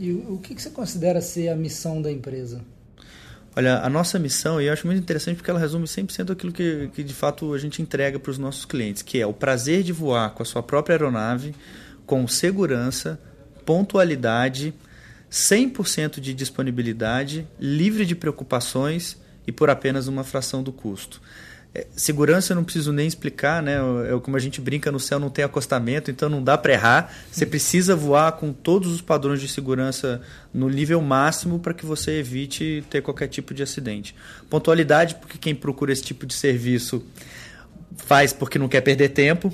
E 0.03 0.11
o 0.11 0.37
que 0.39 0.61
você 0.61 0.69
considera 0.69 1.21
ser 1.21 1.49
a 1.49 1.55
missão 1.55 2.03
da 2.03 2.11
empresa? 2.11 2.61
Olha, 3.55 3.79
a 3.79 3.89
nossa 3.89 4.19
missão, 4.19 4.61
e 4.61 4.67
eu 4.67 4.73
acho 4.73 4.85
muito 4.85 5.01
interessante 5.01 5.37
porque 5.37 5.49
ela 5.49 5.61
resume 5.61 5.85
100% 5.85 6.33
aquilo 6.33 6.51
que, 6.51 6.91
que 6.93 7.05
de 7.05 7.15
fato 7.15 7.55
a 7.55 7.59
gente 7.59 7.81
entrega 7.81 8.19
para 8.19 8.33
os 8.33 8.37
nossos 8.37 8.65
clientes, 8.65 9.01
que 9.01 9.21
é 9.21 9.27
o 9.27 9.33
prazer 9.33 9.85
de 9.85 9.93
voar 9.93 10.31
com 10.31 10.43
a 10.43 10.45
sua 10.45 10.61
própria 10.61 10.95
aeronave, 10.95 11.55
com 12.05 12.27
segurança, 12.27 13.17
pontualidade, 13.65 14.75
100% 15.31 16.19
de 16.19 16.35
disponibilidade, 16.35 17.47
livre 17.61 18.05
de 18.05 18.17
preocupações 18.17 19.17
e 19.47 19.53
por 19.53 19.71
apenas 19.71 20.09
uma 20.09 20.25
fração 20.25 20.65
do 20.65 20.73
custo. 20.73 21.23
É, 21.75 21.87
segurança 21.97 22.53
eu 22.53 22.57
não 22.57 22.65
preciso 22.65 22.93
nem 22.93 23.07
explicar, 23.07 23.63
né? 23.63 23.77
É 24.07 24.21
como 24.21 24.37
a 24.37 24.41
gente 24.41 24.61
brinca 24.61 24.93
no 24.93 25.01
céu, 25.01 25.19
não 25.19 25.31
tem 25.31 25.43
acostamento, 25.45 26.11
então 26.11 26.29
não 26.29 26.43
dá 26.43 26.59
para 26.59 26.75
errar. 26.75 27.15
Você 27.31 27.47
precisa 27.47 27.97
voar 27.97 28.33
com 28.33 28.53
todos 28.53 28.93
os 28.93 29.01
padrões 29.01 29.41
de 29.41 29.49
segurança 29.49 30.21
no 30.53 30.69
nível 30.69 31.01
máximo 31.01 31.59
para 31.59 31.73
que 31.73 31.87
você 31.87 32.19
evite 32.19 32.85
ter 32.91 33.01
qualquer 33.01 33.29
tipo 33.29 33.55
de 33.55 33.63
acidente. 33.63 34.15
Pontualidade, 34.51 35.15
porque 35.15 35.39
quem 35.39 35.55
procura 35.55 35.93
esse 35.93 36.03
tipo 36.03 36.27
de 36.27 36.35
serviço 36.35 37.03
faz 37.97 38.33
porque 38.33 38.59
não 38.59 38.69
quer 38.69 38.83
perder 38.83 39.09
tempo. 39.11 39.53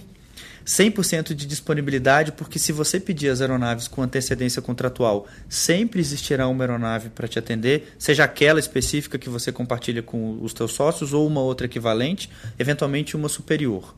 100% 0.69 1.33
de 1.33 1.47
disponibilidade, 1.47 2.31
porque 2.33 2.59
se 2.59 2.73
você 2.73 3.01
pedir 3.01 3.31
as 3.31 3.41
aeronaves 3.41 3.89
com 3.89 4.03
antecedência 4.03 4.61
contratual, 4.61 5.27
sempre 5.49 5.99
existirá 5.99 6.47
uma 6.47 6.63
aeronave 6.63 7.09
para 7.09 7.27
te 7.27 7.39
atender, 7.39 7.95
seja 7.99 8.25
aquela 8.25 8.61
específica 8.61 9.19
que 9.19 9.31
você 9.31 9.51
compartilha 9.51 10.03
com 10.03 10.39
os 10.43 10.53
teus 10.53 10.73
sócios 10.73 11.15
ou 11.15 11.27
uma 11.27 11.41
outra 11.41 11.65
equivalente, 11.65 12.29
eventualmente 12.59 13.17
uma 13.17 13.31
superior. 13.31 13.97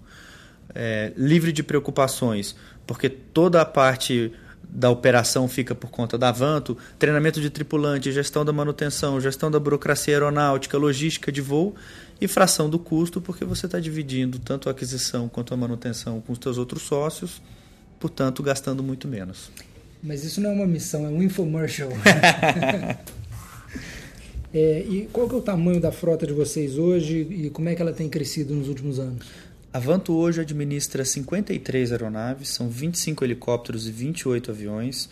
É, 0.73 1.13
livre 1.17 1.51
de 1.51 1.65
preocupações, 1.65 2.55
porque 2.87 3.09
toda 3.09 3.61
a 3.61 3.65
parte 3.65 4.33
da 4.63 4.89
operação 4.89 5.49
fica 5.49 5.75
por 5.75 5.91
conta 5.91 6.17
da 6.17 6.29
Avanto, 6.29 6.79
treinamento 6.97 7.41
de 7.41 7.51
tripulante, 7.51 8.13
gestão 8.13 8.45
da 8.45 8.53
manutenção, 8.53 9.21
gestão 9.21 9.51
da 9.51 9.59
burocracia 9.59 10.15
aeronáutica, 10.15 10.79
logística 10.79 11.33
de 11.33 11.41
voo 11.41 11.75
e 12.21 12.29
fração 12.29 12.69
do 12.69 12.79
custo, 12.79 13.21
porque 13.21 13.45
você 13.45 13.67
está 13.67 13.81
dividindo 13.81 14.39
tanto 14.39 14.69
a 14.69 14.73
aquisição 14.73 15.29
quanto 15.29 15.55
a 15.55 15.57
manutenção 15.57 16.21
com 16.21 16.33
os 16.33 16.39
seus 16.41 16.59
outros 16.59 16.83
sócios, 16.83 17.41
portanto, 17.99 18.43
gastando 18.43 18.83
muito 18.83 19.09
menos. 19.09 19.51
Mas 20.03 20.25
isso 20.25 20.41
não 20.41 20.51
é 20.51 20.53
uma 20.53 20.67
missão, 20.67 21.07
é 21.07 21.09
um 21.09 21.23
infomercial. 21.23 21.91
é, 24.53 24.81
e 24.81 25.09
qual 25.13 25.29
que 25.29 25.35
é 25.35 25.39
o 25.39 25.43
tamanho 25.43 25.81
da 25.81 25.93
frota 25.93 26.27
de 26.27 26.33
vocês 26.33 26.77
hoje 26.77 27.27
e 27.31 27.51
como 27.51 27.69
é 27.69 27.75
que 27.75 27.83
ela 27.83 27.93
tem 27.93 28.09
crescido 28.09 28.55
nos 28.55 28.69
últimos 28.69 28.99
anos? 28.99 29.27
A 29.73 29.79
Vanto 29.79 30.13
hoje 30.15 30.41
administra 30.41 31.05
53 31.05 31.93
aeronaves, 31.93 32.49
são 32.49 32.69
25 32.69 33.25
helicópteros 33.25 33.87
e 33.87 33.93
28 33.93 34.51
aviões, 34.51 35.09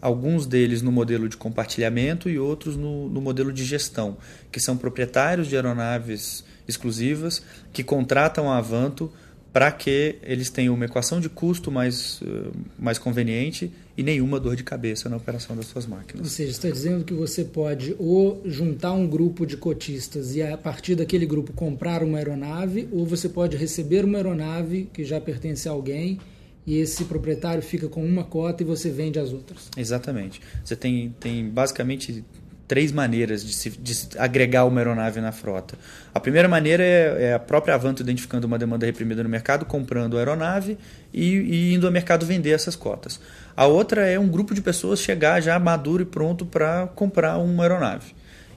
alguns 0.00 0.46
deles 0.46 0.82
no 0.82 0.92
modelo 0.92 1.28
de 1.28 1.36
compartilhamento 1.36 2.28
e 2.28 2.38
outros 2.38 2.76
no, 2.76 3.08
no 3.08 3.20
modelo 3.20 3.52
de 3.52 3.64
gestão, 3.64 4.16
que 4.50 4.60
são 4.60 4.76
proprietários 4.76 5.48
de 5.48 5.56
aeronaves 5.56 6.44
exclusivas 6.68 7.42
que 7.72 7.82
contratam 7.82 8.50
a 8.50 8.58
Avanto 8.58 9.12
para 9.56 9.72
que 9.72 10.16
eles 10.22 10.50
tenham 10.50 10.74
uma 10.74 10.84
equação 10.84 11.18
de 11.18 11.30
custo 11.30 11.70
mais, 11.70 12.20
eh, 12.22 12.50
mais 12.78 12.98
conveniente 12.98 13.72
e 13.96 14.02
nenhuma 14.02 14.38
dor 14.38 14.54
de 14.54 14.62
cabeça 14.62 15.08
na 15.08 15.16
operação 15.16 15.56
das 15.56 15.64
suas 15.64 15.86
máquinas. 15.86 16.26
Ou 16.26 16.30
seja, 16.30 16.50
está 16.50 16.68
dizendo 16.68 17.04
que 17.06 17.14
você 17.14 17.42
pode 17.42 17.96
ou 17.98 18.42
juntar 18.44 18.92
um 18.92 19.08
grupo 19.08 19.46
de 19.46 19.56
cotistas 19.56 20.36
e 20.36 20.42
a 20.42 20.58
partir 20.58 20.94
daquele 20.94 21.24
grupo 21.24 21.54
comprar 21.54 22.02
uma 22.02 22.18
aeronave, 22.18 22.86
ou 22.92 23.06
você 23.06 23.30
pode 23.30 23.56
receber 23.56 24.04
uma 24.04 24.18
aeronave 24.18 24.90
que 24.92 25.04
já 25.04 25.18
pertence 25.18 25.66
a 25.66 25.72
alguém 25.72 26.18
e 26.66 26.78
esse 26.78 27.04
proprietário 27.04 27.62
fica 27.62 27.88
com 27.88 28.04
uma 28.04 28.24
cota 28.24 28.62
e 28.62 28.66
você 28.66 28.90
vende 28.90 29.18
as 29.18 29.32
outras. 29.32 29.70
Exatamente. 29.76 30.40
Você 30.64 30.74
tem, 30.74 31.14
tem 31.20 31.48
basicamente 31.48 32.24
três 32.66 32.90
maneiras 32.90 33.44
de 33.44 33.54
se, 33.54 33.70
de 33.70 33.94
se 33.94 34.18
agregar 34.18 34.64
uma 34.64 34.80
aeronave 34.80 35.20
na 35.20 35.30
frota. 35.30 35.78
A 36.12 36.18
primeira 36.18 36.48
maneira 36.48 36.82
é, 36.82 37.24
é, 37.26 37.34
a 37.34 37.38
própria 37.38 37.74
Avanto 37.74 38.02
identificando 38.02 38.46
uma 38.46 38.58
demanda 38.58 38.84
reprimida 38.84 39.22
no 39.22 39.28
mercado, 39.28 39.64
comprando 39.64 40.16
a 40.16 40.20
aeronave 40.20 40.76
e, 41.12 41.36
e, 41.36 41.74
indo 41.74 41.86
ao 41.86 41.92
mercado 41.92 42.26
vender 42.26 42.50
essas 42.50 42.74
cotas. 42.74 43.20
A 43.56 43.66
outra 43.66 44.06
é 44.06 44.18
um 44.18 44.28
grupo 44.28 44.54
de 44.54 44.60
pessoas 44.60 45.00
chegar 45.00 45.40
já 45.40 45.58
maduro 45.58 46.02
e 46.02 46.06
pronto 46.06 46.44
para 46.44 46.88
comprar 46.88 47.38
uma 47.38 47.62
aeronave. 47.62 48.14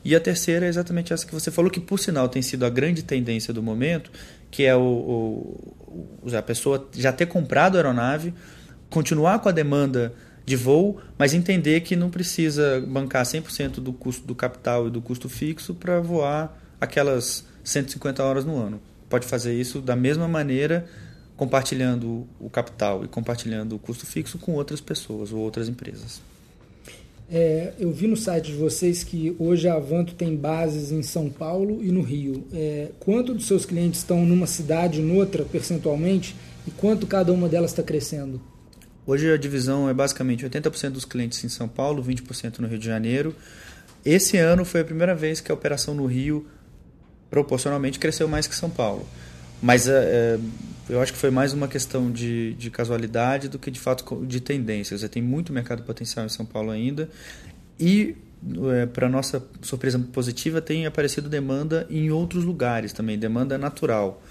E 0.10 0.16
a 0.16 0.20
terceira 0.20 0.66
é 0.66 0.70
exatamente 0.70 1.14
essa 1.14 1.24
que 1.24 1.32
você 1.32 1.52
falou, 1.52 1.70
que 1.70 1.80
por 1.80 2.00
sinal 2.00 2.28
tem 2.28 2.42
sido 2.42 2.66
a 2.66 2.70
grande 2.72 3.04
tendência 3.04 3.54
do 3.54 3.62
momento, 3.62 4.10
que 4.50 4.66
é 4.66 4.76
o, 4.76 4.82
o 4.82 6.36
a 6.36 6.42
pessoa 6.42 6.90
já 6.96 7.14
ter 7.14 7.28
comprado 7.28 7.76
a 7.76 7.78
aeronave, 7.78 8.34
continuar 8.90 9.38
com 9.38 9.50
a 9.50 9.52
demanda 9.52 10.12
de 10.44 10.56
voo, 10.56 11.00
mas 11.16 11.36
entender 11.36 11.82
que 11.82 11.96
não 11.96 12.10
precisa 12.10 12.84
bancar 12.88 13.24
100% 13.24 13.74
do 13.74 13.94
custo 13.94 14.26
do 14.26 14.34
capital 14.34 14.88
e 14.88 14.90
do 14.90 15.00
custo 15.00 15.30
fixo 15.30 15.76
para 15.76 16.00
voar 16.00 16.60
aquelas 16.82 17.46
150 17.64 18.24
horas 18.24 18.44
no 18.44 18.58
ano. 18.58 18.82
Pode 19.08 19.28
fazer 19.28 19.54
isso 19.54 19.80
da 19.80 19.96
mesma 19.96 20.28
maneira, 20.28 20.88
compartilhando 21.38 22.28
o 22.40 22.50
capital 22.50 23.06
e 23.06 23.08
compartilhando 23.08 23.76
o 23.76 23.80
custo 23.80 24.08
fixo 24.08 24.40
com 24.40 24.54
outras 24.54 24.82
pessoas 24.82 25.32
ou 25.32 25.40
outras 25.40 25.70
empresas. 25.70 26.20
É, 27.32 27.74
eu 27.78 27.92
vi 27.92 28.08
no 28.08 28.18
site 28.18 28.48
de 28.48 28.58
vocês 28.58 29.04
que 29.04 29.36
hoje 29.38 29.68
a 29.68 29.76
Avanto 29.76 30.16
tem 30.16 30.36
bases 30.36 30.92
em 30.92 31.04
São 31.04 31.30
Paulo 31.30 31.84
e 31.84 31.92
no 31.92 32.02
Rio. 32.02 32.44
É, 32.52 32.90
quanto 33.00 33.36
dos 33.36 33.46
seus 33.46 33.66
clientes 33.66 34.00
estão 34.00 34.26
numa 34.26 34.48
cidade 34.48 35.00
e 35.00 35.04
noutra, 35.04 35.46
percentualmente, 35.46 36.36
e 36.66 36.72
quanto 36.72 37.06
cada 37.06 37.32
uma 37.32 37.48
delas 37.48 37.72
está 37.72 37.84
crescendo? 37.84 38.42
Hoje 39.06 39.32
a 39.32 39.38
divisão 39.38 39.88
é 39.88 39.94
basicamente 39.94 40.46
80% 40.46 40.90
dos 40.92 41.06
clientes 41.06 41.44
em 41.44 41.50
São 41.50 41.68
Paulo, 41.68 42.04
20% 42.04 42.60
no 42.60 42.68
Rio 42.68 42.80
de 42.80 42.86
Janeiro. 42.86 43.36
Esse 44.04 44.38
ano 44.38 44.66
foi 44.66 44.82
a 44.82 44.86
primeira 44.86 45.14
vez 45.14 45.40
que 45.40 45.52
a 45.52 45.54
operação 45.54 45.94
no 45.94 46.08
Rio 46.08 46.48
proporcionalmente 47.30 48.00
cresceu 48.00 48.28
mais 48.28 48.48
que 48.48 48.56
São 48.56 48.70
Paulo. 48.70 49.06
Mas 49.62 49.88
é, 49.88 50.40
eu 50.90 51.02
acho 51.02 51.14
que 51.14 51.20
foi 51.20 51.30
mais 51.30 51.54
uma 51.54 51.68
questão 51.68 52.12
de, 52.12 52.54
de 52.56 52.72
casualidade 52.72 53.48
do 53.48 53.60
que 53.60 53.70
de 53.70 53.80
fato 53.80 54.26
de 54.26 54.40
tendências. 54.42 55.08
Tem 55.10 55.22
muito 55.22 55.54
mercado 55.54 55.84
potencial 55.84 56.26
em 56.26 56.30
São 56.30 56.46
Paulo 56.46 56.72
ainda. 56.72 57.10
E, 57.80 58.16
é, 58.74 58.86
para 58.88 59.08
nossa 59.08 59.42
surpresa 59.62 60.00
positiva, 60.00 60.62
tem 60.62 60.86
aparecido 60.86 61.30
demanda 61.30 61.86
em 61.90 62.10
outros 62.10 62.44
lugares 62.44 62.92
também, 62.92 63.18
demanda 63.18 63.58
natural. 63.58 64.22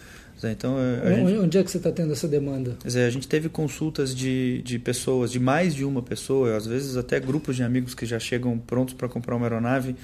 Então, 0.45 0.77
gente, 1.05 1.39
Onde 1.39 1.59
é 1.59 1.65
que 1.65 1.71
você 1.71 1.79
está 1.79 1.91
tendo 1.91 2.13
essa 2.13 2.29
demanda? 2.29 2.77
Dizer, 2.85 3.05
a 3.05 3.11
gente 3.11 3.27
teve 3.27 3.49
consultas 3.49 4.15
de, 4.15 4.63
de 4.63 4.79
pessoas, 4.79 5.33
de 5.33 5.41
mais 5.41 5.75
de 5.75 5.85
uma 5.85 6.01
pessoa, 6.01 6.57
às 6.57 6.65
vezes 6.65 6.97
até 6.97 7.19
grupos 7.19 7.57
de 7.57 7.65
amigos 7.65 7.93
que 7.93 8.07
já 8.07 8.21
chegam 8.21 8.57
prontos 8.57 8.95
para 8.95 9.09
comprar 9.09 9.35
uma 9.35 9.47
aeronave 9.47 9.97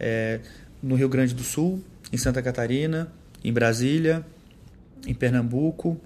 é, 0.00 0.40
no 0.82 0.94
Rio 0.94 1.10
Grande 1.10 1.34
do 1.34 1.42
Sul, 1.42 1.82
em 2.10 2.16
Santa 2.16 2.40
Catarina, 2.40 3.12
em 3.44 3.52
Brasília, 3.52 4.24
em 5.06 5.14
Pernambuco, 5.14 6.00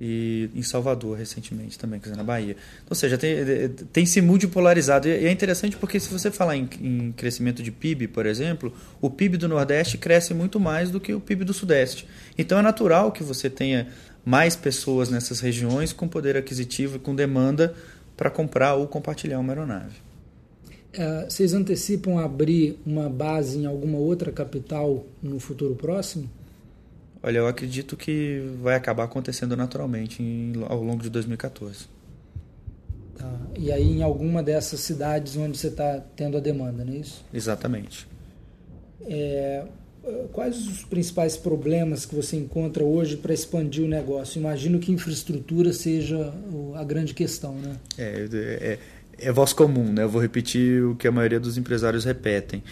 e 0.00 0.48
em 0.54 0.62
Salvador 0.62 1.16
recentemente 1.16 1.78
também, 1.78 1.98
quer 1.98 2.10
dizer, 2.10 2.16
na 2.16 2.22
Bahia. 2.22 2.56
Ou 2.88 2.94
seja, 2.94 3.18
tem, 3.18 3.36
tem 3.92 4.06
se 4.06 4.20
multipolarizado. 4.20 5.08
E 5.08 5.26
é 5.26 5.30
interessante 5.30 5.76
porque 5.76 5.98
se 5.98 6.08
você 6.08 6.30
falar 6.30 6.56
em, 6.56 6.68
em, 6.80 7.12
crescimento 7.12 7.62
de 7.62 7.72
PIB, 7.72 8.08
por 8.08 8.24
exemplo, 8.24 8.72
o 9.00 9.10
PIB 9.10 9.36
do 9.36 9.48
Nordeste 9.48 9.98
cresce 9.98 10.32
muito 10.32 10.60
mais 10.60 10.90
do 10.90 11.00
que 11.00 11.12
o 11.12 11.20
PIB 11.20 11.44
do 11.44 11.52
Sudeste. 11.52 12.06
Então 12.36 12.58
é 12.58 12.62
natural 12.62 13.10
que 13.10 13.24
você 13.24 13.50
tenha 13.50 13.88
mais 14.24 14.54
pessoas 14.54 15.10
nessas 15.10 15.40
regiões 15.40 15.92
com 15.92 16.06
poder 16.06 16.36
aquisitivo 16.36 16.96
e 16.96 17.00
com 17.00 17.14
demanda 17.14 17.74
para 18.16 18.30
comprar 18.30 18.74
ou 18.74 18.86
compartilhar 18.86 19.40
uma 19.40 19.52
aeronave. 19.52 19.96
Uh, 20.94 21.30
vocês 21.30 21.52
antecipam 21.52 22.18
abrir 22.18 22.78
uma 22.86 23.08
base 23.08 23.58
em 23.58 23.66
alguma 23.66 23.98
outra 23.98 24.32
capital 24.32 25.04
no 25.22 25.38
futuro 25.38 25.74
próximo? 25.74 26.30
Olha, 27.22 27.38
eu 27.38 27.46
acredito 27.46 27.96
que 27.96 28.40
vai 28.62 28.76
acabar 28.76 29.04
acontecendo 29.04 29.56
naturalmente 29.56 30.22
em, 30.22 30.52
ao 30.68 30.82
longo 30.82 31.02
de 31.02 31.10
2014. 31.10 31.86
Tá. 33.16 33.32
E 33.58 33.72
aí 33.72 33.98
em 33.98 34.02
alguma 34.02 34.42
dessas 34.42 34.80
cidades 34.80 35.36
onde 35.36 35.58
você 35.58 35.68
está 35.68 36.00
tendo 36.14 36.36
a 36.36 36.40
demanda, 36.40 36.84
não 36.84 36.92
é 36.92 36.96
isso? 36.98 37.24
Exatamente. 37.34 38.06
É, 39.02 39.64
quais 40.32 40.56
os 40.66 40.84
principais 40.84 41.36
problemas 41.36 42.06
que 42.06 42.14
você 42.14 42.36
encontra 42.36 42.84
hoje 42.84 43.16
para 43.16 43.34
expandir 43.34 43.84
o 43.84 43.88
negócio? 43.88 44.38
Imagino 44.38 44.78
que 44.78 44.92
infraestrutura 44.92 45.72
seja 45.72 46.32
a 46.74 46.84
grande 46.84 47.14
questão, 47.14 47.54
né? 47.54 47.76
É, 47.96 48.28
é, 48.32 48.78
é 49.20 49.32
voz 49.32 49.52
comum, 49.52 49.92
né? 49.92 50.04
Eu 50.04 50.08
vou 50.08 50.20
repetir 50.20 50.82
o 50.84 50.94
que 50.94 51.08
a 51.08 51.12
maioria 51.12 51.40
dos 51.40 51.58
empresários 51.58 52.04
repetem. 52.04 52.62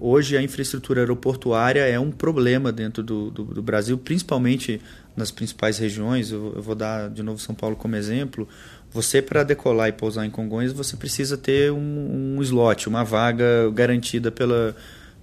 Hoje 0.00 0.36
a 0.36 0.42
infraestrutura 0.42 1.00
aeroportuária 1.00 1.80
é 1.80 1.98
um 1.98 2.10
problema 2.10 2.72
dentro 2.72 3.02
do, 3.02 3.30
do, 3.30 3.44
do 3.44 3.62
Brasil, 3.62 3.98
principalmente 3.98 4.80
nas 5.16 5.30
principais 5.30 5.78
regiões. 5.78 6.30
Eu, 6.30 6.54
eu, 6.56 6.62
vou 6.62 6.74
dar 6.74 7.10
de 7.10 7.22
novo 7.22 7.38
São 7.38 7.54
Paulo 7.54 7.76
como 7.76 7.96
exemplo. 7.96 8.48
Você 8.90 9.20
para 9.20 9.42
decolar 9.42 9.88
e 9.88 9.92
pousar 9.92 10.24
em 10.24 10.30
Congonhas, 10.30 10.72
você 10.72 10.96
precisa 10.96 11.36
ter 11.36 11.70
um, 11.72 12.36
um 12.36 12.42
slot, 12.42 12.88
uma 12.88 13.04
vaga 13.04 13.70
garantida 13.72 14.30
pela 14.30 14.74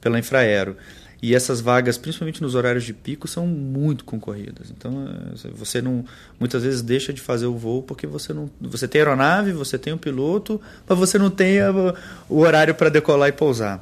pela 0.03 0.19
Infraero. 0.19 0.75
E 1.23 1.33
essas 1.33 1.61
vagas, 1.61 1.97
principalmente 1.97 2.41
nos 2.41 2.53
horários 2.53 2.83
de 2.83 2.93
pico, 2.93 3.29
são 3.29 3.47
muito 3.47 4.03
concorridas. 4.03 4.69
Então, 4.69 5.07
é, 5.07 5.47
você 5.55 5.81
não 5.81 6.03
muitas 6.37 6.63
vezes 6.63 6.81
deixa 6.81 7.13
de 7.13 7.21
fazer 7.21 7.45
o 7.45 7.55
voo 7.55 7.81
porque 7.81 8.05
você 8.05 8.33
não 8.33 8.49
você 8.59 8.89
tem 8.89 8.99
aeronave, 8.99 9.53
você 9.53 9.77
tem 9.77 9.93
um 9.93 9.97
piloto, 9.97 10.59
mas 10.85 10.99
você 10.99 11.17
não 11.17 11.29
tem 11.29 11.59
o 12.27 12.39
horário 12.39 12.75
para 12.75 12.89
decolar 12.89 13.29
e 13.29 13.31
pousar. 13.31 13.81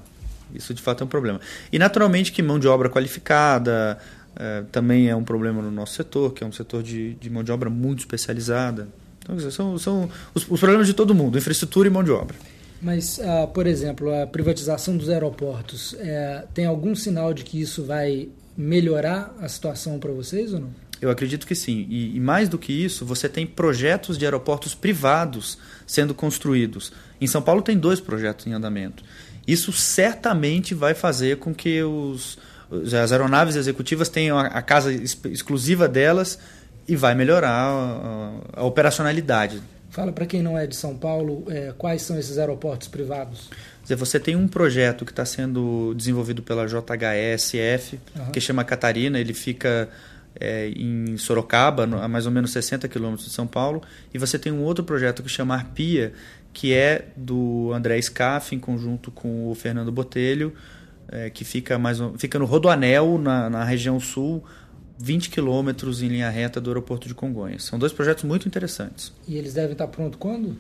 Isso 0.54 0.72
de 0.72 0.84
fato 0.84 1.02
é 1.02 1.06
um 1.06 1.08
problema. 1.08 1.42
E 1.72 1.80
naturalmente 1.80 2.32
que 2.32 2.44
mão 2.44 2.60
de 2.60 2.68
obra 2.68 2.92
qualificada 2.92 3.98
é, 4.36 4.64
também 4.72 5.10
é 5.10 5.16
um 5.16 5.24
problema 5.24 5.64
no 5.64 5.72
nosso 5.72 5.96
setor, 5.96 6.36
que 6.36 6.44
é 6.44 6.48
um 6.48 6.52
setor 6.52 6.84
de, 6.84 7.16
de 7.16 7.28
mão 7.28 7.44
de 7.44 7.52
obra 7.52 7.72
muito 7.72 8.02
especializada. 8.02 8.88
Então, 9.18 9.40
são, 9.50 9.80
são 9.80 10.10
os, 10.36 10.48
os 10.48 10.60
problemas 10.60 10.86
de 10.86 10.94
todo 10.94 11.16
mundo, 11.16 11.40
infraestrutura 11.40 11.88
e 11.88 11.92
mão 11.92 12.04
de 12.04 12.12
obra. 12.12 12.36
Mas, 12.82 13.20
uh, 13.20 13.48
por 13.54 13.68
exemplo, 13.68 14.12
a 14.14 14.26
privatização 14.26 14.98
dos 14.98 15.08
aeroportos, 15.08 15.96
é, 16.00 16.46
tem 16.54 16.66
algum 16.66 16.96
sinal 16.96 17.34
de 17.34 17.44
que 17.44 17.62
isso 17.62 17.84
vai 17.84 18.30
melhorar 18.58 19.36
a 19.40 19.48
situação 19.48 20.00
para 20.00 20.12
vocês 20.12 20.54
ou 20.54 20.62
não? 20.62 20.70
Eu 21.00 21.10
acredito 21.10 21.48
que 21.48 21.56
sim. 21.56 21.88
E, 21.90 22.16
e, 22.16 22.20
mais 22.20 22.48
do 22.48 22.60
que 22.60 22.72
isso, 22.72 23.06
você 23.06 23.28
tem 23.28 23.46
projetos 23.46 24.18
de 24.18 24.26
aeroportos 24.26 24.76
privados 24.76 25.58
sendo 25.86 26.14
construídos. 26.14 26.92
Em 27.20 27.28
São 27.28 27.42
Paulo 27.42 27.62
tem 27.62 27.78
dois 27.78 28.00
projetos 28.00 28.46
em 28.46 28.54
andamento. 28.54 29.04
Isso 29.48 29.72
certamente 29.72 30.76
vai 30.76 30.94
fazer 30.94 31.38
com 31.38 31.54
que 31.54 31.82
os, 31.82 32.38
as 32.72 33.12
aeronaves 33.12 33.56
executivas 33.56 34.10
tenham 34.10 34.38
a, 34.38 34.46
a 34.48 34.62
casa 34.62 34.94
exclusiva 34.94 35.88
delas 35.88 36.38
e 36.88 36.96
vai 36.96 37.16
melhorar 37.16 37.50
a, 37.50 38.62
a 38.62 38.64
operacionalidade. 38.64 39.62
Fala 39.92 40.14
para 40.14 40.26
quem 40.26 40.42
não 40.42 40.58
é 40.58 40.66
de 40.66 40.76
São 40.76 40.96
Paulo, 40.96 41.44
é, 41.50 41.74
quais 41.78 42.02
são 42.02 42.18
esses 42.18 42.38
aeroportos 42.38 42.88
privados? 42.88 43.50
Você 43.86 44.20
tem 44.20 44.38
um 44.38 44.48
projeto 44.48 45.04
que 45.04 45.12
está 45.12 45.26
sendo 45.26 45.94
desenvolvido 45.96 46.42
pela 46.42 46.66
JHSF, 46.66 48.00
uhum. 48.16 48.32
que 48.32 48.40
chama 48.40 48.64
Catarina, 48.64 49.20
ele 49.20 49.34
fica 49.34 49.90
é, 50.40 50.70
em 50.70 51.18
Sorocaba, 51.18 51.84
a 51.84 52.08
mais 52.08 52.26
ou 52.26 52.32
menos 52.32 52.52
60 52.52 52.88
quilômetros 52.88 53.28
de 53.28 53.34
São 53.34 53.46
Paulo, 53.46 53.82
e 54.14 54.18
você 54.18 54.40
tem 54.40 54.50
um 54.50 54.64
outro 54.64 54.86
projeto 54.86 55.22
que 55.22 55.30
chama 55.30 55.56
Arpia, 55.56 56.14
que 56.54 56.74
é 56.74 57.10
do 57.18 57.74
André 57.74 58.02
Scaff, 58.02 58.56
em 58.56 58.60
conjunto 58.60 59.12
com 59.12 59.52
o 59.52 59.56
Fernando 59.56 59.92
Botelho, 59.92 60.54
é, 61.10 61.30
que 61.30 61.44
fica, 61.44 61.78
mais, 61.78 61.98
fica 62.18 62.40
no 62.40 62.46
Rodoanel, 62.46 63.18
na, 63.18 63.50
na 63.50 63.64
região 63.66 64.00
sul, 64.00 64.42
20 64.98 65.30
quilômetros 65.30 66.02
em 66.02 66.08
linha 66.08 66.30
reta 66.30 66.62
do 66.62 66.70
aeroporto 66.70 67.08
de 67.08 67.14
Congonhas. 67.14 67.64
São 67.64 67.80
dois 67.80 67.92
projetos 67.92 68.24
muito 68.24 68.48
interessantes. 68.48 69.12
E 69.28 69.38
eles 69.38 69.54
devem 69.54 69.72
estar 69.72 69.88
prontos 69.88 70.18
quando? 70.20 70.56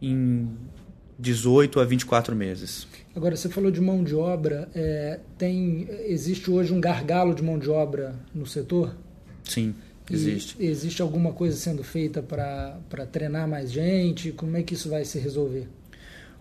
Em 0.00 0.48
18 1.18 1.80
a 1.80 1.84
24 1.84 2.36
meses. 2.36 2.86
Agora, 3.14 3.34
você 3.36 3.48
falou 3.48 3.70
de 3.70 3.80
mão 3.80 4.04
de 4.04 4.14
obra. 4.14 4.68
É, 4.74 5.18
tem, 5.36 5.88
existe 6.06 6.50
hoje 6.50 6.72
um 6.72 6.80
gargalo 6.80 7.34
de 7.34 7.42
mão 7.42 7.58
de 7.58 7.68
obra 7.68 8.14
no 8.32 8.46
setor? 8.46 8.94
Sim, 9.42 9.74
existe. 10.08 10.56
E 10.60 10.66
existe 10.66 11.02
alguma 11.02 11.32
coisa 11.32 11.56
sendo 11.56 11.82
feita 11.82 12.22
para 12.22 13.06
treinar 13.10 13.48
mais 13.48 13.72
gente? 13.72 14.30
Como 14.30 14.56
é 14.56 14.62
que 14.62 14.74
isso 14.74 14.88
vai 14.88 15.04
se 15.04 15.18
resolver? 15.18 15.66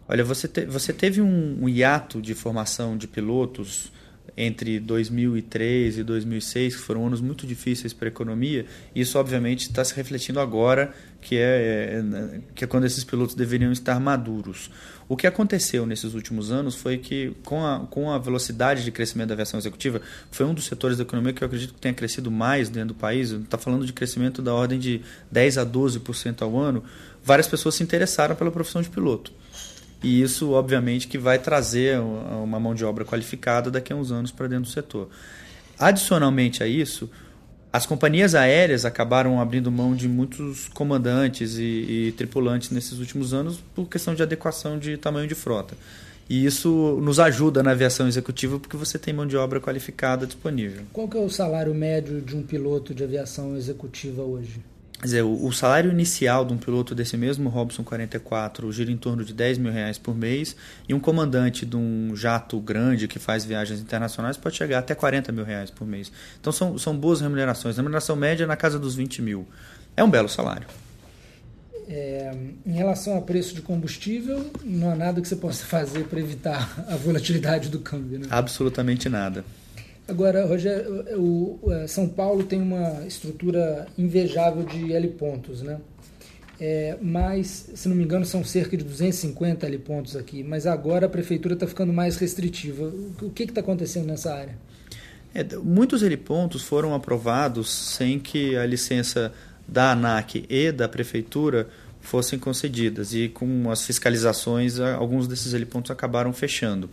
Olha, 0.07 0.23
você, 0.23 0.47
te, 0.47 0.65
você 0.65 0.93
teve 0.93 1.21
um, 1.21 1.63
um 1.63 1.67
hiato 1.67 2.21
de 2.21 2.33
formação 2.33 2.95
de 2.95 3.07
pilotos 3.07 3.91
entre 4.35 4.79
2003 4.79 5.99
e 5.99 6.03
2006, 6.03 6.75
que 6.75 6.81
foram 6.81 7.05
anos 7.05 7.21
muito 7.21 7.45
difíceis 7.45 7.93
para 7.93 8.07
a 8.07 8.09
economia, 8.09 8.65
isso 8.95 9.17
obviamente 9.17 9.61
está 9.61 9.83
se 9.83 9.93
refletindo 9.95 10.39
agora, 10.39 10.93
que 11.21 11.37
é, 11.37 12.01
é, 12.01 12.41
que 12.55 12.63
é 12.63 12.67
quando 12.67 12.85
esses 12.85 13.03
pilotos 13.03 13.35
deveriam 13.35 13.71
estar 13.71 13.99
maduros. 13.99 14.69
O 15.09 15.15
que 15.15 15.25
aconteceu 15.25 15.85
nesses 15.85 16.13
últimos 16.13 16.51
anos 16.51 16.75
foi 16.75 16.97
que, 16.97 17.33
com 17.43 17.65
a, 17.65 17.79
com 17.89 18.11
a 18.11 18.17
velocidade 18.17 18.83
de 18.83 18.91
crescimento 18.91 19.29
da 19.29 19.33
aviação 19.33 19.59
executiva, 19.59 20.01
foi 20.31 20.45
um 20.45 20.53
dos 20.53 20.65
setores 20.65 20.97
da 20.97 21.03
economia 21.03 21.33
que 21.33 21.43
eu 21.43 21.45
acredito 21.45 21.73
que 21.73 21.79
tenha 21.79 21.93
crescido 21.93 22.29
mais 22.29 22.69
dentro 22.69 22.89
do 22.89 22.95
país, 22.95 23.31
está 23.31 23.57
falando 23.57 23.85
de 23.85 23.93
crescimento 23.93 24.41
da 24.41 24.53
ordem 24.53 24.77
de 24.77 25.01
10 25.31 25.57
a 25.57 25.65
12% 25.65 26.41
ao 26.41 26.59
ano, 26.59 26.83
várias 27.23 27.47
pessoas 27.47 27.75
se 27.75 27.83
interessaram 27.83 28.35
pela 28.35 28.51
profissão 28.51 28.81
de 28.81 28.89
piloto. 28.89 29.31
E 30.03 30.21
isso, 30.21 30.51
obviamente, 30.51 31.07
que 31.07 31.17
vai 31.17 31.39
trazer 31.39 31.99
uma 31.99 32.59
mão 32.59 32.75
de 32.75 32.85
obra 32.85 33.03
qualificada 33.03 33.71
daqui 33.71 33.91
a 33.91 33.95
uns 33.95 34.11
anos 34.11 34.31
para 34.31 34.47
dentro 34.47 34.65
do 34.65 34.69
setor. 34.69 35.09
Adicionalmente 35.79 36.63
a 36.63 36.67
isso, 36.67 37.09
as 37.71 37.85
companhias 37.85 38.33
aéreas 38.33 38.85
acabaram 38.85 39.39
abrindo 39.39 39.71
mão 39.71 39.95
de 39.95 40.07
muitos 40.07 40.67
comandantes 40.69 41.57
e, 41.57 41.63
e, 42.07 42.13
tripulantes 42.17 42.71
nesses 42.71 42.99
últimos 42.99 43.33
anos 43.33 43.59
por 43.75 43.87
questão 43.87 44.15
de 44.15 44.23
adequação 44.23 44.79
de 44.79 44.97
tamanho 44.97 45.27
de 45.27 45.35
frota. 45.35 45.75
E 46.29 46.45
isso 46.45 46.99
nos 47.01 47.19
ajuda 47.19 47.63
na 47.63 47.71
aviação 47.71 48.07
executiva 48.07 48.59
porque 48.59 48.75
você 48.75 48.99
tem 48.99 49.13
mão 49.13 49.25
de 49.25 49.37
obra 49.37 49.61
qualificada 49.61 50.25
disponível. 50.25 50.83
Qual 50.91 51.07
que 51.07 51.17
é 51.17 51.21
o 51.21 51.29
salário 51.29 51.73
médio 51.73 52.21
de 52.21 52.35
um 52.35 52.43
piloto 52.43 52.93
de 52.93 53.03
aviação 53.03 53.55
executiva 53.55 54.23
hoje? 54.23 54.61
Dizer, 55.01 55.21
o, 55.21 55.45
o, 55.45 55.53
salário 55.53 55.91
inicial 55.91 56.43
de 56.43 56.53
um 56.53 56.57
piloto 56.57 56.95
desse 56.95 57.15
mesmo 57.15 57.49
Robson 57.49 57.83
44 57.83 58.71
gira 58.71 58.91
em 58.91 58.97
torno 58.97 59.23
de 59.23 59.31
10 59.31 59.59
mil 59.59 59.71
reais 59.71 59.99
por 59.99 60.15
mês 60.15 60.55
e 60.89 60.93
um 60.93 60.99
comandante 60.99 61.67
de 61.67 61.77
um 61.77 62.15
jato 62.15 62.59
grande 62.59 63.07
que 63.07 63.19
faz 63.19 63.45
viagens 63.45 63.79
internacionais 63.79 64.37
pode 64.37 64.55
chegar 64.55 64.79
até 64.79 64.95
40 64.95 65.31
mil 65.31 65.45
reais 65.45 65.69
por 65.69 65.85
mês. 65.85 66.11
Então 66.41 66.51
são, 66.51 66.79
são 66.79 66.97
boas 66.97 67.21
remunerações. 67.21 67.75
A 67.75 67.77
remuneração 67.77 68.15
média 68.15 68.45
é 68.45 68.47
na 68.47 68.55
casa 68.55 68.79
dos 68.79 68.95
20 68.95 69.21
mil. 69.21 69.47
É 69.95 70.03
um 70.03 70.09
belo 70.09 70.27
salário. 70.27 70.67
É, 71.87 72.35
em 72.65 72.73
relação 72.73 73.17
a 73.17 73.21
preço 73.21 73.53
de 73.53 73.61
combustível, 73.61 74.51
não 74.63 74.91
há 74.91 74.95
nada 74.95 75.21
que 75.21 75.27
você 75.27 75.35
possa 75.35 75.63
fazer 75.63 76.05
para 76.05 76.19
evitar 76.19 76.85
a 76.89 76.97
volatilidade 76.97 77.69
do 77.69 77.79
câmbio. 77.79 78.19
Né? 78.19 78.27
Absolutamente 78.31 79.07
nada. 79.07 79.45
Agora, 80.07 80.45
Rogério, 80.45 81.03
o, 81.19 81.59
é, 81.71 81.87
São 81.87 82.07
Paulo 82.07 82.43
tem 82.43 82.61
uma 82.61 83.05
estrutura 83.05 83.87
invejável 83.97 84.63
de 84.63 84.93
L 84.93 85.07
pontos, 85.09 85.61
né? 85.61 85.79
É, 86.59 86.97
mas, 87.01 87.69
se 87.75 87.87
não 87.87 87.95
me 87.95 88.03
engano, 88.03 88.25
são 88.25 88.43
cerca 88.43 88.75
de 88.75 88.83
250 88.83 89.65
L 89.65 89.77
pontos 89.79 90.15
aqui. 90.15 90.43
Mas 90.43 90.65
agora 90.65 91.05
a 91.05 91.09
prefeitura 91.09 91.53
está 91.53 91.67
ficando 91.67 91.93
mais 91.93 92.17
restritiva. 92.17 92.91
O 93.21 93.29
que 93.29 93.43
está 93.43 93.61
acontecendo 93.61 94.07
nessa 94.07 94.33
área? 94.33 94.55
É, 95.33 95.43
muitos 95.57 96.01
helipontos 96.01 96.63
foram 96.63 96.95
aprovados 96.95 97.69
sem 97.69 98.17
que 98.17 98.55
a 98.55 98.65
licença 98.65 99.31
da 99.67 99.91
ANAC 99.91 100.45
e 100.49 100.71
da 100.71 100.87
prefeitura 100.87 101.67
fossem 101.99 102.39
concedidas. 102.39 103.13
E 103.13 103.27
com 103.27 103.69
as 103.69 103.85
fiscalizações, 103.85 104.79
alguns 104.79 105.27
desses 105.27 105.53
helipontos 105.53 105.91
acabaram 105.91 106.31
fechando. 106.33 106.89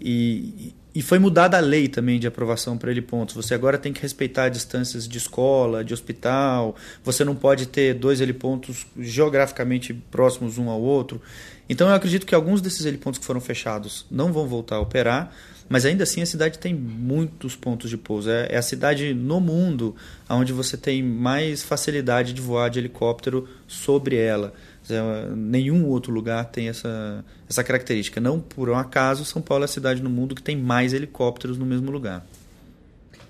E, 0.00 0.74
e 0.94 1.02
foi 1.02 1.18
mudada 1.18 1.56
a 1.56 1.60
lei 1.60 1.86
também 1.86 2.18
de 2.18 2.26
aprovação 2.26 2.76
para 2.76 2.90
ele 2.90 3.02
pontos. 3.02 3.34
Você 3.34 3.54
agora 3.54 3.78
tem 3.78 3.92
que 3.92 4.00
respeitar 4.00 4.48
distâncias 4.48 5.06
de 5.06 5.18
escola, 5.18 5.84
de 5.84 5.94
hospital. 5.94 6.74
Você 7.04 7.24
não 7.24 7.36
pode 7.36 7.66
ter 7.66 7.94
dois 7.94 8.20
helipontos 8.20 8.86
geograficamente 8.98 9.94
próximos 9.94 10.58
um 10.58 10.68
ao 10.68 10.80
outro. 10.80 11.20
Então 11.68 11.88
eu 11.88 11.94
acredito 11.94 12.26
que 12.26 12.34
alguns 12.34 12.60
desses 12.60 12.86
helipontos 12.86 13.18
que 13.20 13.26
foram 13.26 13.40
fechados 13.40 14.06
não 14.10 14.32
vão 14.32 14.48
voltar 14.48 14.76
a 14.76 14.80
operar, 14.80 15.32
mas 15.68 15.84
ainda 15.84 16.04
assim 16.04 16.22
a 16.22 16.26
cidade 16.26 16.58
tem 16.58 16.74
muitos 16.74 17.54
pontos 17.54 17.90
de 17.90 17.96
pouso. 17.98 18.30
É, 18.30 18.48
é 18.50 18.56
a 18.56 18.62
cidade 18.62 19.12
no 19.12 19.38
mundo 19.38 19.94
onde 20.28 20.52
você 20.52 20.76
tem 20.76 21.02
mais 21.02 21.62
facilidade 21.62 22.32
de 22.32 22.40
voar 22.40 22.70
de 22.70 22.78
helicóptero 22.78 23.48
sobre 23.66 24.16
ela. 24.16 24.54
Nenhum 25.36 25.86
outro 25.86 26.12
lugar 26.12 26.44
tem 26.46 26.68
essa, 26.68 27.24
essa 27.48 27.62
característica. 27.64 28.20
Não 28.20 28.40
por 28.40 28.68
um 28.68 28.76
acaso, 28.76 29.24
São 29.24 29.42
Paulo 29.42 29.64
é 29.64 29.66
a 29.66 29.68
cidade 29.68 30.02
no 30.02 30.10
mundo 30.10 30.34
que 30.34 30.42
tem 30.42 30.56
mais 30.56 30.92
helicópteros 30.92 31.58
no 31.58 31.66
mesmo 31.66 31.90
lugar. 31.90 32.26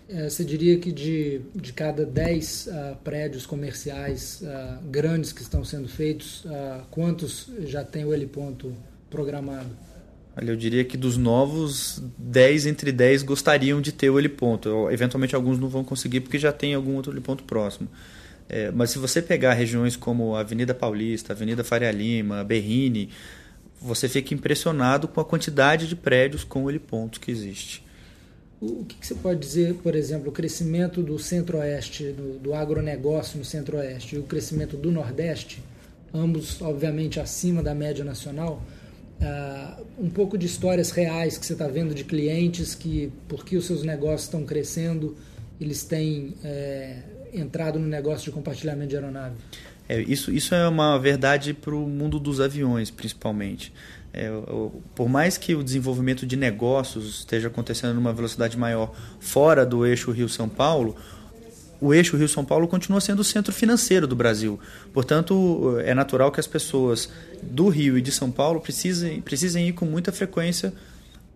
É, 0.08 0.28
você 0.28 0.42
diria 0.42 0.78
que 0.78 0.90
de, 0.90 1.42
de 1.54 1.70
cada 1.72 2.06
10 2.06 2.66
uh, 2.66 2.70
ah, 2.72 2.96
prédios 3.04 3.44
comerciais 3.44 4.40
uh, 4.42 4.82
grandes 4.90 5.32
que 5.32 5.42
estão 5.42 5.62
sendo 5.62 5.86
feitos, 5.86 6.46
uh, 6.46 6.82
quantos 6.90 7.50
já 7.66 7.84
tem 7.84 8.06
o 8.06 8.14
heliponto 8.14 8.72
programado? 9.10 9.68
Olha, 10.34 10.50
eu 10.50 10.56
diria 10.56 10.82
que 10.82 10.96
dos 10.96 11.18
novos, 11.18 12.02
10 12.16 12.66
entre 12.66 12.90
10 12.90 13.22
gostariam 13.22 13.82
de 13.82 13.92
ter 13.92 14.08
o 14.08 14.18
heliponto. 14.18 14.88
Eventualmente 14.90 15.34
alguns 15.34 15.58
não 15.58 15.68
vão 15.68 15.84
conseguir 15.84 16.20
porque 16.20 16.38
já 16.38 16.52
tem 16.52 16.74
algum 16.74 16.94
outro 16.94 17.12
heliponto 17.12 17.44
próximo. 17.44 17.88
É, 18.48 18.70
mas 18.70 18.90
se 18.90 18.98
você 18.98 19.20
pegar 19.20 19.52
regiões 19.52 19.94
como 19.94 20.34
Avenida 20.34 20.74
Paulista, 20.74 21.32
Avenida 21.32 21.62
Faria 21.62 21.90
Lima, 21.90 22.42
Berrini, 22.42 23.10
você 23.80 24.08
fica 24.08 24.32
impressionado 24.34 25.06
com 25.06 25.20
a 25.20 25.24
quantidade 25.24 25.86
de 25.86 25.94
prédios 25.94 26.44
com 26.44 26.68
helipontos 26.68 27.18
que 27.18 27.30
existe. 27.30 27.86
O 28.60 28.84
que, 28.84 28.96
que 28.96 29.06
você 29.06 29.14
pode 29.14 29.38
dizer, 29.38 29.74
por 29.74 29.94
exemplo, 29.94 30.30
o 30.30 30.32
crescimento 30.32 31.00
do 31.00 31.16
centro-oeste, 31.18 32.10
do, 32.10 32.38
do 32.40 32.54
agronegócio 32.54 33.38
no 33.38 33.44
centro-oeste 33.44 34.16
e 34.16 34.18
o 34.18 34.24
crescimento 34.24 34.76
do 34.76 34.90
nordeste, 34.90 35.62
ambos, 36.12 36.60
obviamente, 36.60 37.20
acima 37.20 37.62
da 37.62 37.72
média 37.72 38.04
nacional, 38.04 38.60
uh, 39.20 39.86
um 39.96 40.10
pouco 40.10 40.36
de 40.36 40.46
histórias 40.46 40.90
reais 40.90 41.38
que 41.38 41.46
você 41.46 41.52
está 41.52 41.68
vendo 41.68 41.94
de 41.94 42.02
clientes 42.02 42.74
que, 42.74 43.12
porque 43.28 43.56
os 43.56 43.64
seus 43.64 43.84
negócios 43.84 44.22
estão 44.22 44.44
crescendo, 44.44 45.16
eles 45.60 45.84
têm 45.84 46.34
é, 46.42 46.98
entrado 47.32 47.78
no 47.78 47.86
negócio 47.86 48.24
de 48.24 48.30
compartilhamento 48.30 48.88
de 48.88 48.96
aeronave? 48.96 49.34
É, 49.88 50.00
isso, 50.00 50.30
isso 50.30 50.54
é 50.54 50.68
uma 50.68 50.98
verdade 50.98 51.54
para 51.54 51.74
o 51.74 51.88
mundo 51.88 52.18
dos 52.18 52.40
aviões, 52.40 52.90
principalmente. 52.90 53.72
É, 54.12 54.30
por 54.94 55.08
mais 55.08 55.38
que 55.38 55.54
o 55.54 55.62
desenvolvimento 55.62 56.26
de 56.26 56.36
negócios 56.36 57.20
esteja 57.20 57.48
acontecendo 57.48 57.94
numa 57.94 58.12
velocidade 58.12 58.56
maior 58.56 58.92
fora 59.20 59.64
do 59.64 59.86
eixo 59.86 60.10
Rio-São 60.10 60.48
Paulo, 60.48 60.96
o 61.80 61.94
eixo 61.94 62.16
Rio-São 62.16 62.44
Paulo 62.44 62.66
continua 62.66 63.00
sendo 63.00 63.20
o 63.20 63.24
centro 63.24 63.52
financeiro 63.52 64.06
do 64.06 64.16
Brasil. 64.16 64.58
Portanto, 64.92 65.78
é 65.84 65.94
natural 65.94 66.32
que 66.32 66.40
as 66.40 66.46
pessoas 66.46 67.08
do 67.42 67.68
Rio 67.68 67.96
e 67.96 68.02
de 68.02 68.10
São 68.10 68.30
Paulo 68.30 68.60
precisem, 68.60 69.20
precisem 69.20 69.68
ir 69.68 69.72
com 69.72 69.84
muita 69.84 70.10
frequência 70.10 70.72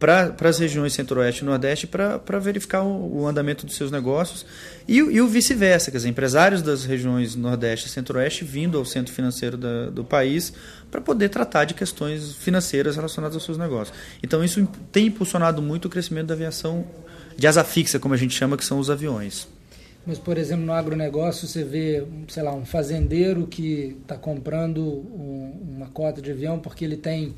para 0.03 0.49
as 0.49 0.59
regiões 0.59 0.93
centro-oeste 0.93 1.43
e 1.43 1.47
nordeste 1.47 1.87
para 1.87 2.41
verificar 2.41 2.83
o, 2.83 3.21
o, 3.21 3.27
andamento 3.29 3.65
dos 3.65 3.77
seus 3.77 3.89
negócios 3.89 4.45
e, 4.89 4.97
e 4.97 5.21
o 5.21 5.29
vice-versa, 5.29 5.93
quer 5.93 5.99
dizer, 5.99 6.09
empresários 6.09 6.61
das 6.61 6.85
regiões 6.85 7.37
nordeste 7.37 7.87
e 7.87 7.89
centro-oeste 7.89 8.45
vindo 8.45 8.77
ao 8.77 8.85
centro 8.85 9.13
financeiro 9.13 9.57
da, 9.57 9.91
do 9.91 10.03
país 10.03 10.53
para 10.91 11.01
poder 11.01 11.29
tratar 11.29 11.67
de 11.67 11.75
questões 11.75 12.35
financeiras 12.35 12.97
relacionadas 12.97 13.37
aos 13.37 13.45
seus 13.45 13.57
negócios. 13.57 13.97
Então 14.21 14.43
isso 14.43 14.67
tem 14.91 15.07
impulsionado 15.07 15.63
muito 15.63 15.85
o 15.85 15.89
crescimento 15.89 16.27
da 16.27 16.35
aviação 16.35 16.85
de 17.37 17.47
asa 17.47 17.63
fixa, 17.63 18.01
como 18.01 18.13
a 18.13 18.17
gente 18.17 18.35
chama, 18.35 18.57
que 18.57 18.65
são 18.65 18.81
os 18.81 18.91
aviões. 18.91 19.47
Mas, 20.05 20.19
por 20.19 20.37
exemplo, 20.37 20.67
no 20.67 20.73
agronegócio, 20.73 21.47
você 21.47 21.63
vê, 21.63 22.05
sei 22.27 22.43
lá, 22.43 22.53
um 22.53 22.65
fazendeiro 22.65 23.47
que 23.47 23.97
está 24.03 24.17
comprando 24.17 24.83
um, 24.83 25.77
uma 25.77 25.87
cota 25.87 26.21
de 26.21 26.33
avião 26.33 26.59
porque 26.59 26.85
ele 26.85 26.97
tem 26.97 27.37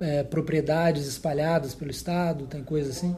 é, 0.00 0.22
propriedades 0.22 1.06
espalhadas 1.06 1.74
pelo 1.74 1.90
estado, 1.90 2.46
tem 2.46 2.62
coisa 2.62 2.90
assim? 2.90 3.16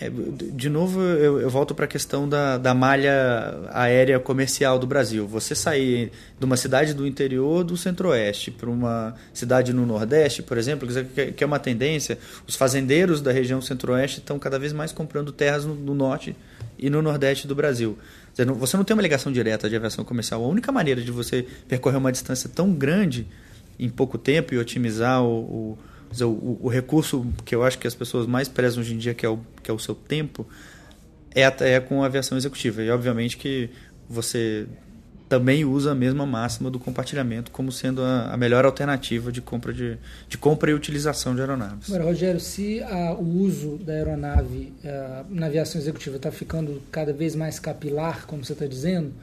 É, 0.00 0.10
de 0.10 0.68
novo, 0.68 1.00
eu, 1.00 1.40
eu 1.40 1.50
volto 1.50 1.74
para 1.74 1.84
a 1.84 1.88
questão 1.88 2.28
da, 2.28 2.58
da 2.58 2.74
malha 2.74 3.68
aérea 3.70 4.18
comercial 4.18 4.78
do 4.78 4.86
Brasil. 4.86 5.28
Você 5.28 5.54
sair 5.54 6.10
de 6.38 6.44
uma 6.44 6.56
cidade 6.56 6.92
do 6.92 7.06
interior 7.06 7.62
do 7.62 7.76
centro-oeste 7.76 8.50
para 8.50 8.68
uma 8.68 9.14
cidade 9.32 9.72
no 9.72 9.86
nordeste, 9.86 10.42
por 10.42 10.58
exemplo, 10.58 10.88
que 11.36 11.44
é 11.44 11.46
uma 11.46 11.58
tendência, 11.58 12.18
os 12.48 12.56
fazendeiros 12.56 13.20
da 13.20 13.30
região 13.30 13.60
centro-oeste 13.60 14.18
estão 14.18 14.38
cada 14.38 14.58
vez 14.58 14.72
mais 14.72 14.90
comprando 14.90 15.30
terras 15.30 15.64
no, 15.64 15.74
no 15.74 15.94
norte 15.94 16.34
e 16.78 16.90
no 16.90 17.00
nordeste 17.00 17.46
do 17.46 17.54
Brasil. 17.54 17.96
Você 18.34 18.76
não 18.76 18.84
tem 18.84 18.94
uma 18.94 19.02
ligação 19.02 19.30
direta 19.30 19.68
de 19.68 19.76
aviação 19.76 20.04
comercial. 20.04 20.42
A 20.42 20.48
única 20.48 20.72
maneira 20.72 21.02
de 21.02 21.12
você 21.12 21.46
percorrer 21.68 21.98
uma 21.98 22.10
distância 22.10 22.50
tão 22.52 22.72
grande 22.72 23.26
em 23.78 23.90
pouco 23.90 24.16
tempo 24.16 24.54
e 24.54 24.58
otimizar 24.58 25.22
o, 25.22 25.74
o 25.74 25.78
dizer, 26.12 26.24
o, 26.24 26.58
o, 26.60 26.68
recurso 26.68 27.26
que 27.44 27.54
eu 27.54 27.62
acho 27.62 27.78
que 27.78 27.86
as 27.86 27.94
pessoas 27.94 28.26
mais 28.26 28.48
prezam 28.48 28.80
hoje 28.80 28.94
em 28.94 28.98
dia, 28.98 29.14
que 29.14 29.26
é 29.26 29.28
o, 29.28 29.40
que 29.62 29.70
é 29.70 29.74
o 29.74 29.78
seu 29.78 29.94
tempo, 29.94 30.46
é, 31.34 31.42
é 31.42 31.80
com 31.80 32.02
a 32.02 32.06
aviação 32.06 32.36
executiva. 32.38 32.82
E 32.82 32.90
obviamente 32.90 33.36
que 33.36 33.70
você 34.08 34.66
também 35.32 35.64
usa 35.64 35.92
a 35.92 35.94
mesma 35.94 36.26
máxima 36.26 36.70
do 36.70 36.78
compartilhamento 36.78 37.50
como 37.50 37.72
sendo 37.72 38.02
a, 38.02 38.34
a 38.34 38.36
melhor 38.36 38.66
alternativa 38.66 39.32
de 39.32 39.40
compra, 39.40 39.72
de, 39.72 39.96
de 40.28 40.36
compra 40.36 40.70
e 40.70 40.74
utilização 40.74 41.34
de 41.34 41.40
aeronaves. 41.40 41.88
Agora, 41.88 42.04
Rogério, 42.04 42.38
se 42.38 42.82
a, 42.82 43.14
o 43.14 43.38
uso 43.38 43.78
da 43.78 43.94
aeronave 43.94 44.74
a, 44.84 44.88
eh, 44.88 45.24
na 45.30 45.46
aviação 45.46 45.80
executiva 45.80 46.16
está 46.16 46.30
ficando 46.30 46.82
cada 46.90 47.14
vez 47.14 47.34
mais 47.34 47.58
capilar, 47.58 48.26
como 48.26 48.44
você 48.44 48.52
está 48.52 48.66
dizendo, 48.66 49.14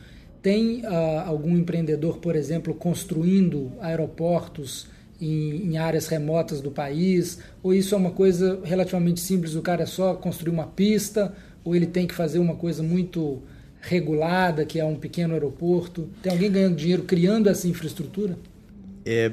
tem 0.41 0.83
ah, 0.83 1.25
algum 1.27 1.55
empreendedor, 1.55 2.17
por 2.17 2.35
exemplo, 2.35 2.73
construindo 2.73 3.71
aeroportos 3.79 4.87
em, 5.19 5.71
em, 5.71 5.77
áreas 5.77 6.07
remotas 6.07 6.61
do 6.61 6.71
país? 6.71 7.39
Ou 7.61 7.73
isso 7.73 7.95
é 7.95 7.97
uma 7.97 8.11
coisa 8.11 8.59
relativamente 8.63 9.19
simples, 9.19 9.55
o 9.55 9.61
cara 9.61 9.83
é 9.83 9.85
só 9.85 10.13
construir 10.13 10.51
uma 10.51 10.67
pista, 10.67 11.33
ou 11.63 11.75
ele 11.75 11.87
tem 11.87 12.07
que 12.07 12.13
fazer 12.13 12.39
uma 12.39 12.55
coisa 12.55 12.81
muito 12.83 13.41
regulada, 13.81 14.65
que 14.65 14.79
é 14.79 14.85
um 14.85 14.95
pequeno 14.95 15.33
aeroporto? 15.33 16.09
Tem 16.21 16.31
alguém 16.31 16.51
ganhando 16.51 16.75
dinheiro 16.75 17.03
criando 17.03 17.47
essa 17.47 17.67
infraestrutura? 17.67 18.37
É, 19.05 19.31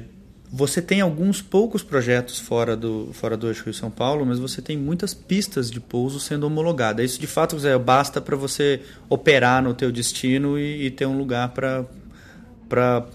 você 0.51 0.81
tem 0.81 1.01
alguns 1.01 1.41
poucos 1.41 1.83
projetos 1.83 2.39
fora 2.39 2.75
do, 2.75 3.09
fora 3.11 3.35
do 3.35 3.47
eixo 3.47 3.65
Rio-São 3.65 3.91
Paulo, 3.91 4.25
mas 4.25 4.39
você 4.39 4.61
tem 4.61 4.77
muitas 4.77 5.13
pistas 5.13 5.69
de 5.69 5.79
pouso 5.79 6.19
sendo 6.19 6.47
homologadas. 6.47 7.11
Isso, 7.11 7.19
de 7.19 7.27
fato, 7.27 7.59
Zé, 7.59 7.77
basta 7.77 8.21
para 8.21 8.35
você 8.35 8.81
operar 9.09 9.61
no 9.61 9.73
teu 9.73 9.91
destino 9.91 10.57
e, 10.57 10.85
e 10.85 10.91
ter 10.91 11.05
um 11.05 11.17
lugar 11.17 11.49
para 11.49 13.05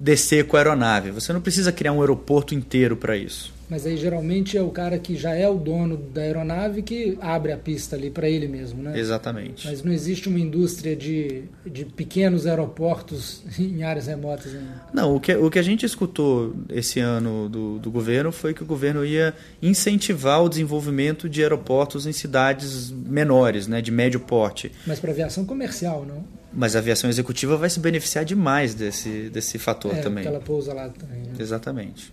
descer 0.00 0.46
com 0.46 0.56
a 0.56 0.60
aeronave. 0.60 1.10
Você 1.10 1.30
não 1.30 1.42
precisa 1.42 1.70
criar 1.70 1.92
um 1.92 2.00
aeroporto 2.00 2.54
inteiro 2.54 2.96
para 2.96 3.16
isso. 3.16 3.52
Mas 3.68 3.86
aí 3.86 3.96
geralmente 3.96 4.58
é 4.58 4.62
o 4.62 4.70
cara 4.70 4.98
que 4.98 5.14
já 5.14 5.32
é 5.32 5.48
o 5.48 5.54
dono 5.54 5.96
da 5.96 6.22
aeronave 6.22 6.82
que 6.82 7.16
abre 7.20 7.52
a 7.52 7.56
pista 7.56 7.94
ali 7.94 8.10
para 8.10 8.28
ele 8.28 8.48
mesmo, 8.48 8.82
né? 8.82 8.98
Exatamente. 8.98 9.68
Mas 9.68 9.82
não 9.84 9.92
existe 9.92 10.28
uma 10.28 10.40
indústria 10.40 10.96
de, 10.96 11.44
de 11.64 11.84
pequenos 11.84 12.46
aeroportos 12.46 13.44
em 13.60 13.84
áreas 13.84 14.08
remotas 14.08 14.54
ainda. 14.54 14.82
Não, 14.92 15.14
o 15.14 15.20
que, 15.20 15.32
o 15.36 15.48
que 15.48 15.58
a 15.58 15.62
gente 15.62 15.86
escutou 15.86 16.56
esse 16.68 16.98
ano 16.98 17.48
do, 17.48 17.78
do 17.78 17.90
governo 17.92 18.32
foi 18.32 18.52
que 18.52 18.62
o 18.62 18.66
governo 18.66 19.04
ia 19.04 19.34
incentivar 19.62 20.42
o 20.42 20.48
desenvolvimento 20.48 21.28
de 21.28 21.42
aeroportos 21.42 22.06
em 22.06 22.12
cidades 22.12 22.90
menores, 22.90 23.68
né, 23.68 23.80
de 23.80 23.92
médio 23.92 24.18
porte. 24.18 24.72
Mas 24.84 24.98
para 24.98 25.12
aviação 25.12 25.44
comercial, 25.44 26.04
não? 26.04 26.39
Mas 26.52 26.74
a 26.74 26.80
aviação 26.80 27.08
executiva 27.08 27.56
vai 27.56 27.70
se 27.70 27.78
beneficiar 27.78 28.24
demais 28.24 28.74
desse, 28.74 29.30
desse 29.30 29.58
fator 29.58 29.94
é, 29.94 30.00
também. 30.00 30.26
Ela 30.26 30.40
pousa 30.40 30.74
lá 30.74 30.88
também. 30.88 31.20
Né? 31.20 31.32
Exatamente. 31.38 32.12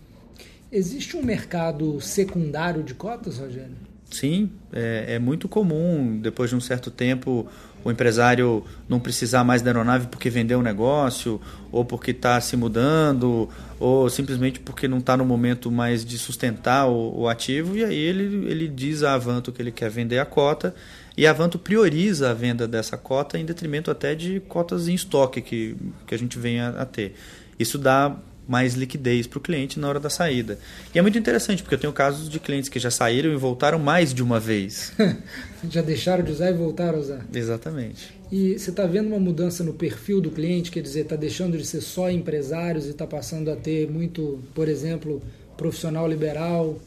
Existe 0.72 1.16
um 1.16 1.24
mercado 1.24 2.00
secundário 2.02 2.84
de 2.84 2.94
cotas, 2.94 3.38
Rogério? 3.38 3.76
Sim, 4.12 4.50
é, 4.72 5.16
é, 5.16 5.20
muito 5.20 5.50
comum, 5.50 6.20
depois 6.22 6.50
de 6.50 6.56
um 6.56 6.62
certo 6.62 6.90
tempo, 6.90 7.46
o 7.84 7.92
empresário 7.92 8.64
não 8.88 9.00
precisar 9.00 9.44
mais 9.44 9.62
da 9.62 9.70
aeronave 9.70 10.08
porque 10.08 10.30
vendeu 10.30 10.60
um 10.60 10.62
negócio, 10.62 11.42
ou 11.72 11.84
porque 11.84 12.12
está 12.12 12.40
se 12.40 12.56
mudando, 12.56 13.50
ou 13.80 14.10
simplesmente 14.10 14.60
porque 14.60 14.88
não 14.88 15.00
está 15.00 15.18
no 15.18 15.26
momento 15.26 15.70
mais 15.70 16.06
de 16.06 16.18
sustentar 16.18 16.88
o, 16.88 17.22
o, 17.22 17.28
ativo, 17.28 17.78
e 17.78 17.84
aí 17.84 17.98
ele, 17.98 18.50
ele 18.50 18.68
diz 18.68 19.04
a 19.04 19.14
Avanto 19.14 19.52
que 19.52 19.62
ele 19.62 19.72
quer 19.72 19.90
vender 19.90 20.20
a 20.20 20.26
cota, 20.26 20.74
e 21.18 21.26
a 21.26 21.32
Avanto 21.32 21.58
prioriza 21.58 22.30
a 22.30 22.34
venda 22.34 22.68
dessa 22.68 22.96
cota 22.96 23.40
em 23.40 23.44
detrimento 23.44 23.90
até 23.90 24.14
de 24.14 24.40
cotas 24.42 24.88
em 24.88 24.94
estoque 24.94 25.42
que, 25.42 25.76
que 26.06 26.14
a 26.14 26.18
gente 26.18 26.38
vem 26.38 26.62
a, 26.62 26.70
a 26.70 26.86
ter. 26.86 27.16
Isso 27.60 27.80
dá 27.80 28.16
mais 28.48 28.76
liquidez 28.76 29.28
para 29.28 29.40
o 29.40 29.42
cliente 29.42 29.80
na 29.80 29.90
hora 29.90 30.00
da 30.00 30.10
saída. 30.10 30.58
E 30.94 31.00
é 31.00 31.02
muito 31.02 31.18
interessante, 31.18 31.62
porque 31.62 31.76
eu 31.76 31.80
tenho 31.80 31.92
casos 31.92 32.30
de 32.30 32.40
clientes 32.40 32.70
que 32.70 32.80
já 32.80 32.90
saíram 32.90 33.34
e 33.34 33.36
voltaram 33.36 33.78
mais 33.78 34.14
de 34.14 34.24
uma 34.24 34.40
vez. 34.40 34.94
já 35.70 35.82
deixaram 35.82 36.24
de 36.24 36.32
usar 36.32 36.52
e 36.52 36.54
voltaram 36.54 36.98
a 36.98 37.02
usar. 37.02 37.26
Exatamente. 37.34 38.16
E 38.32 38.58
você 38.58 38.70
está 38.70 38.86
vendo 38.86 39.08
uma 39.08 39.20
mudança 39.20 39.64
no 39.64 39.74
perfil 39.74 40.22
do 40.22 40.32
cliente, 40.32 40.72
quer 40.72 40.82
dizer, 40.82 41.02
está 41.02 41.16
deixando 41.16 41.58
de 41.58 41.66
ser 41.66 41.82
só 41.82 42.10
empresários 42.10 42.86
e 42.86 42.92
está 42.92 43.06
passando 43.06 43.52
a 43.52 43.56
ter 43.56 43.90
muito, 43.90 44.40
por 44.54 44.70
exemplo, 44.70 45.22
profissional 45.58 46.08
liberal? 46.08 46.80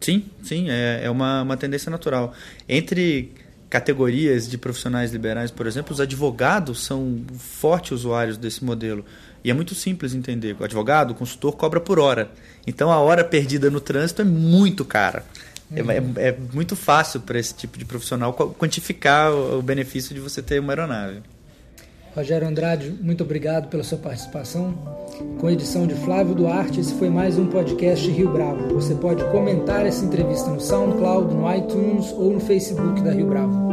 Sim, 0.00 0.24
sim, 0.42 0.70
é, 0.70 1.02
é 1.04 1.10
uma, 1.10 1.42
uma 1.42 1.56
tendência 1.56 1.90
natural. 1.90 2.32
Entre 2.68 3.32
categorias 3.68 4.48
de 4.48 4.58
profissionais 4.58 5.12
liberais, 5.12 5.50
por 5.50 5.66
exemplo, 5.66 5.92
os 5.92 6.00
advogados 6.00 6.82
são 6.84 7.22
fortes 7.38 7.92
usuários 7.92 8.36
desse 8.36 8.64
modelo. 8.64 9.04
E 9.44 9.50
é 9.50 9.54
muito 9.54 9.74
simples 9.74 10.14
entender. 10.14 10.56
O 10.58 10.64
advogado, 10.64 11.12
o 11.12 11.14
consultor, 11.14 11.56
cobra 11.56 11.80
por 11.80 11.98
hora. 11.98 12.30
Então 12.66 12.90
a 12.90 12.98
hora 12.98 13.22
perdida 13.22 13.70
no 13.70 13.80
trânsito 13.80 14.22
é 14.22 14.24
muito 14.24 14.84
cara. 14.84 15.24
É, 15.72 15.82
uhum. 15.82 15.90
É, 16.16 16.28
é, 16.28 16.36
muito 16.52 16.74
fácil 16.74 17.20
para 17.20 17.38
esse 17.38 17.54
tipo 17.54 17.78
de 17.78 17.84
profissional 17.84 18.34
quantificar 18.34 19.32
o 19.32 19.62
benefício 19.62 20.12
de 20.12 20.20
você 20.20 20.42
ter 20.42 20.60
uma 20.60 20.72
aeronave. 20.72 21.22
Rogério 22.14 22.46
Andrade, 22.46 22.92
muito 23.00 23.22
obrigado 23.22 23.68
pela 23.68 23.84
sua 23.84 23.98
participação. 23.98 24.74
Com 25.38 25.46
a 25.46 25.52
edição 25.52 25.86
de 25.86 25.94
Flávio 25.94 26.34
Duarte, 26.34 26.80
esse 26.80 26.94
foi 26.94 27.08
mais 27.08 27.38
um 27.38 27.46
podcast 27.46 28.08
Rio 28.10 28.32
Bravo. 28.32 28.74
Você 28.74 28.94
pode 28.94 29.24
comentar 29.30 29.86
essa 29.86 30.04
entrevista 30.04 30.50
no 30.50 30.60
SoundCloud, 30.60 31.34
no 31.34 31.54
iTunes 31.54 32.10
ou 32.12 32.32
no 32.32 32.40
Facebook 32.40 33.00
da 33.02 33.12
Rio 33.12 33.26
Bravo. 33.26 33.69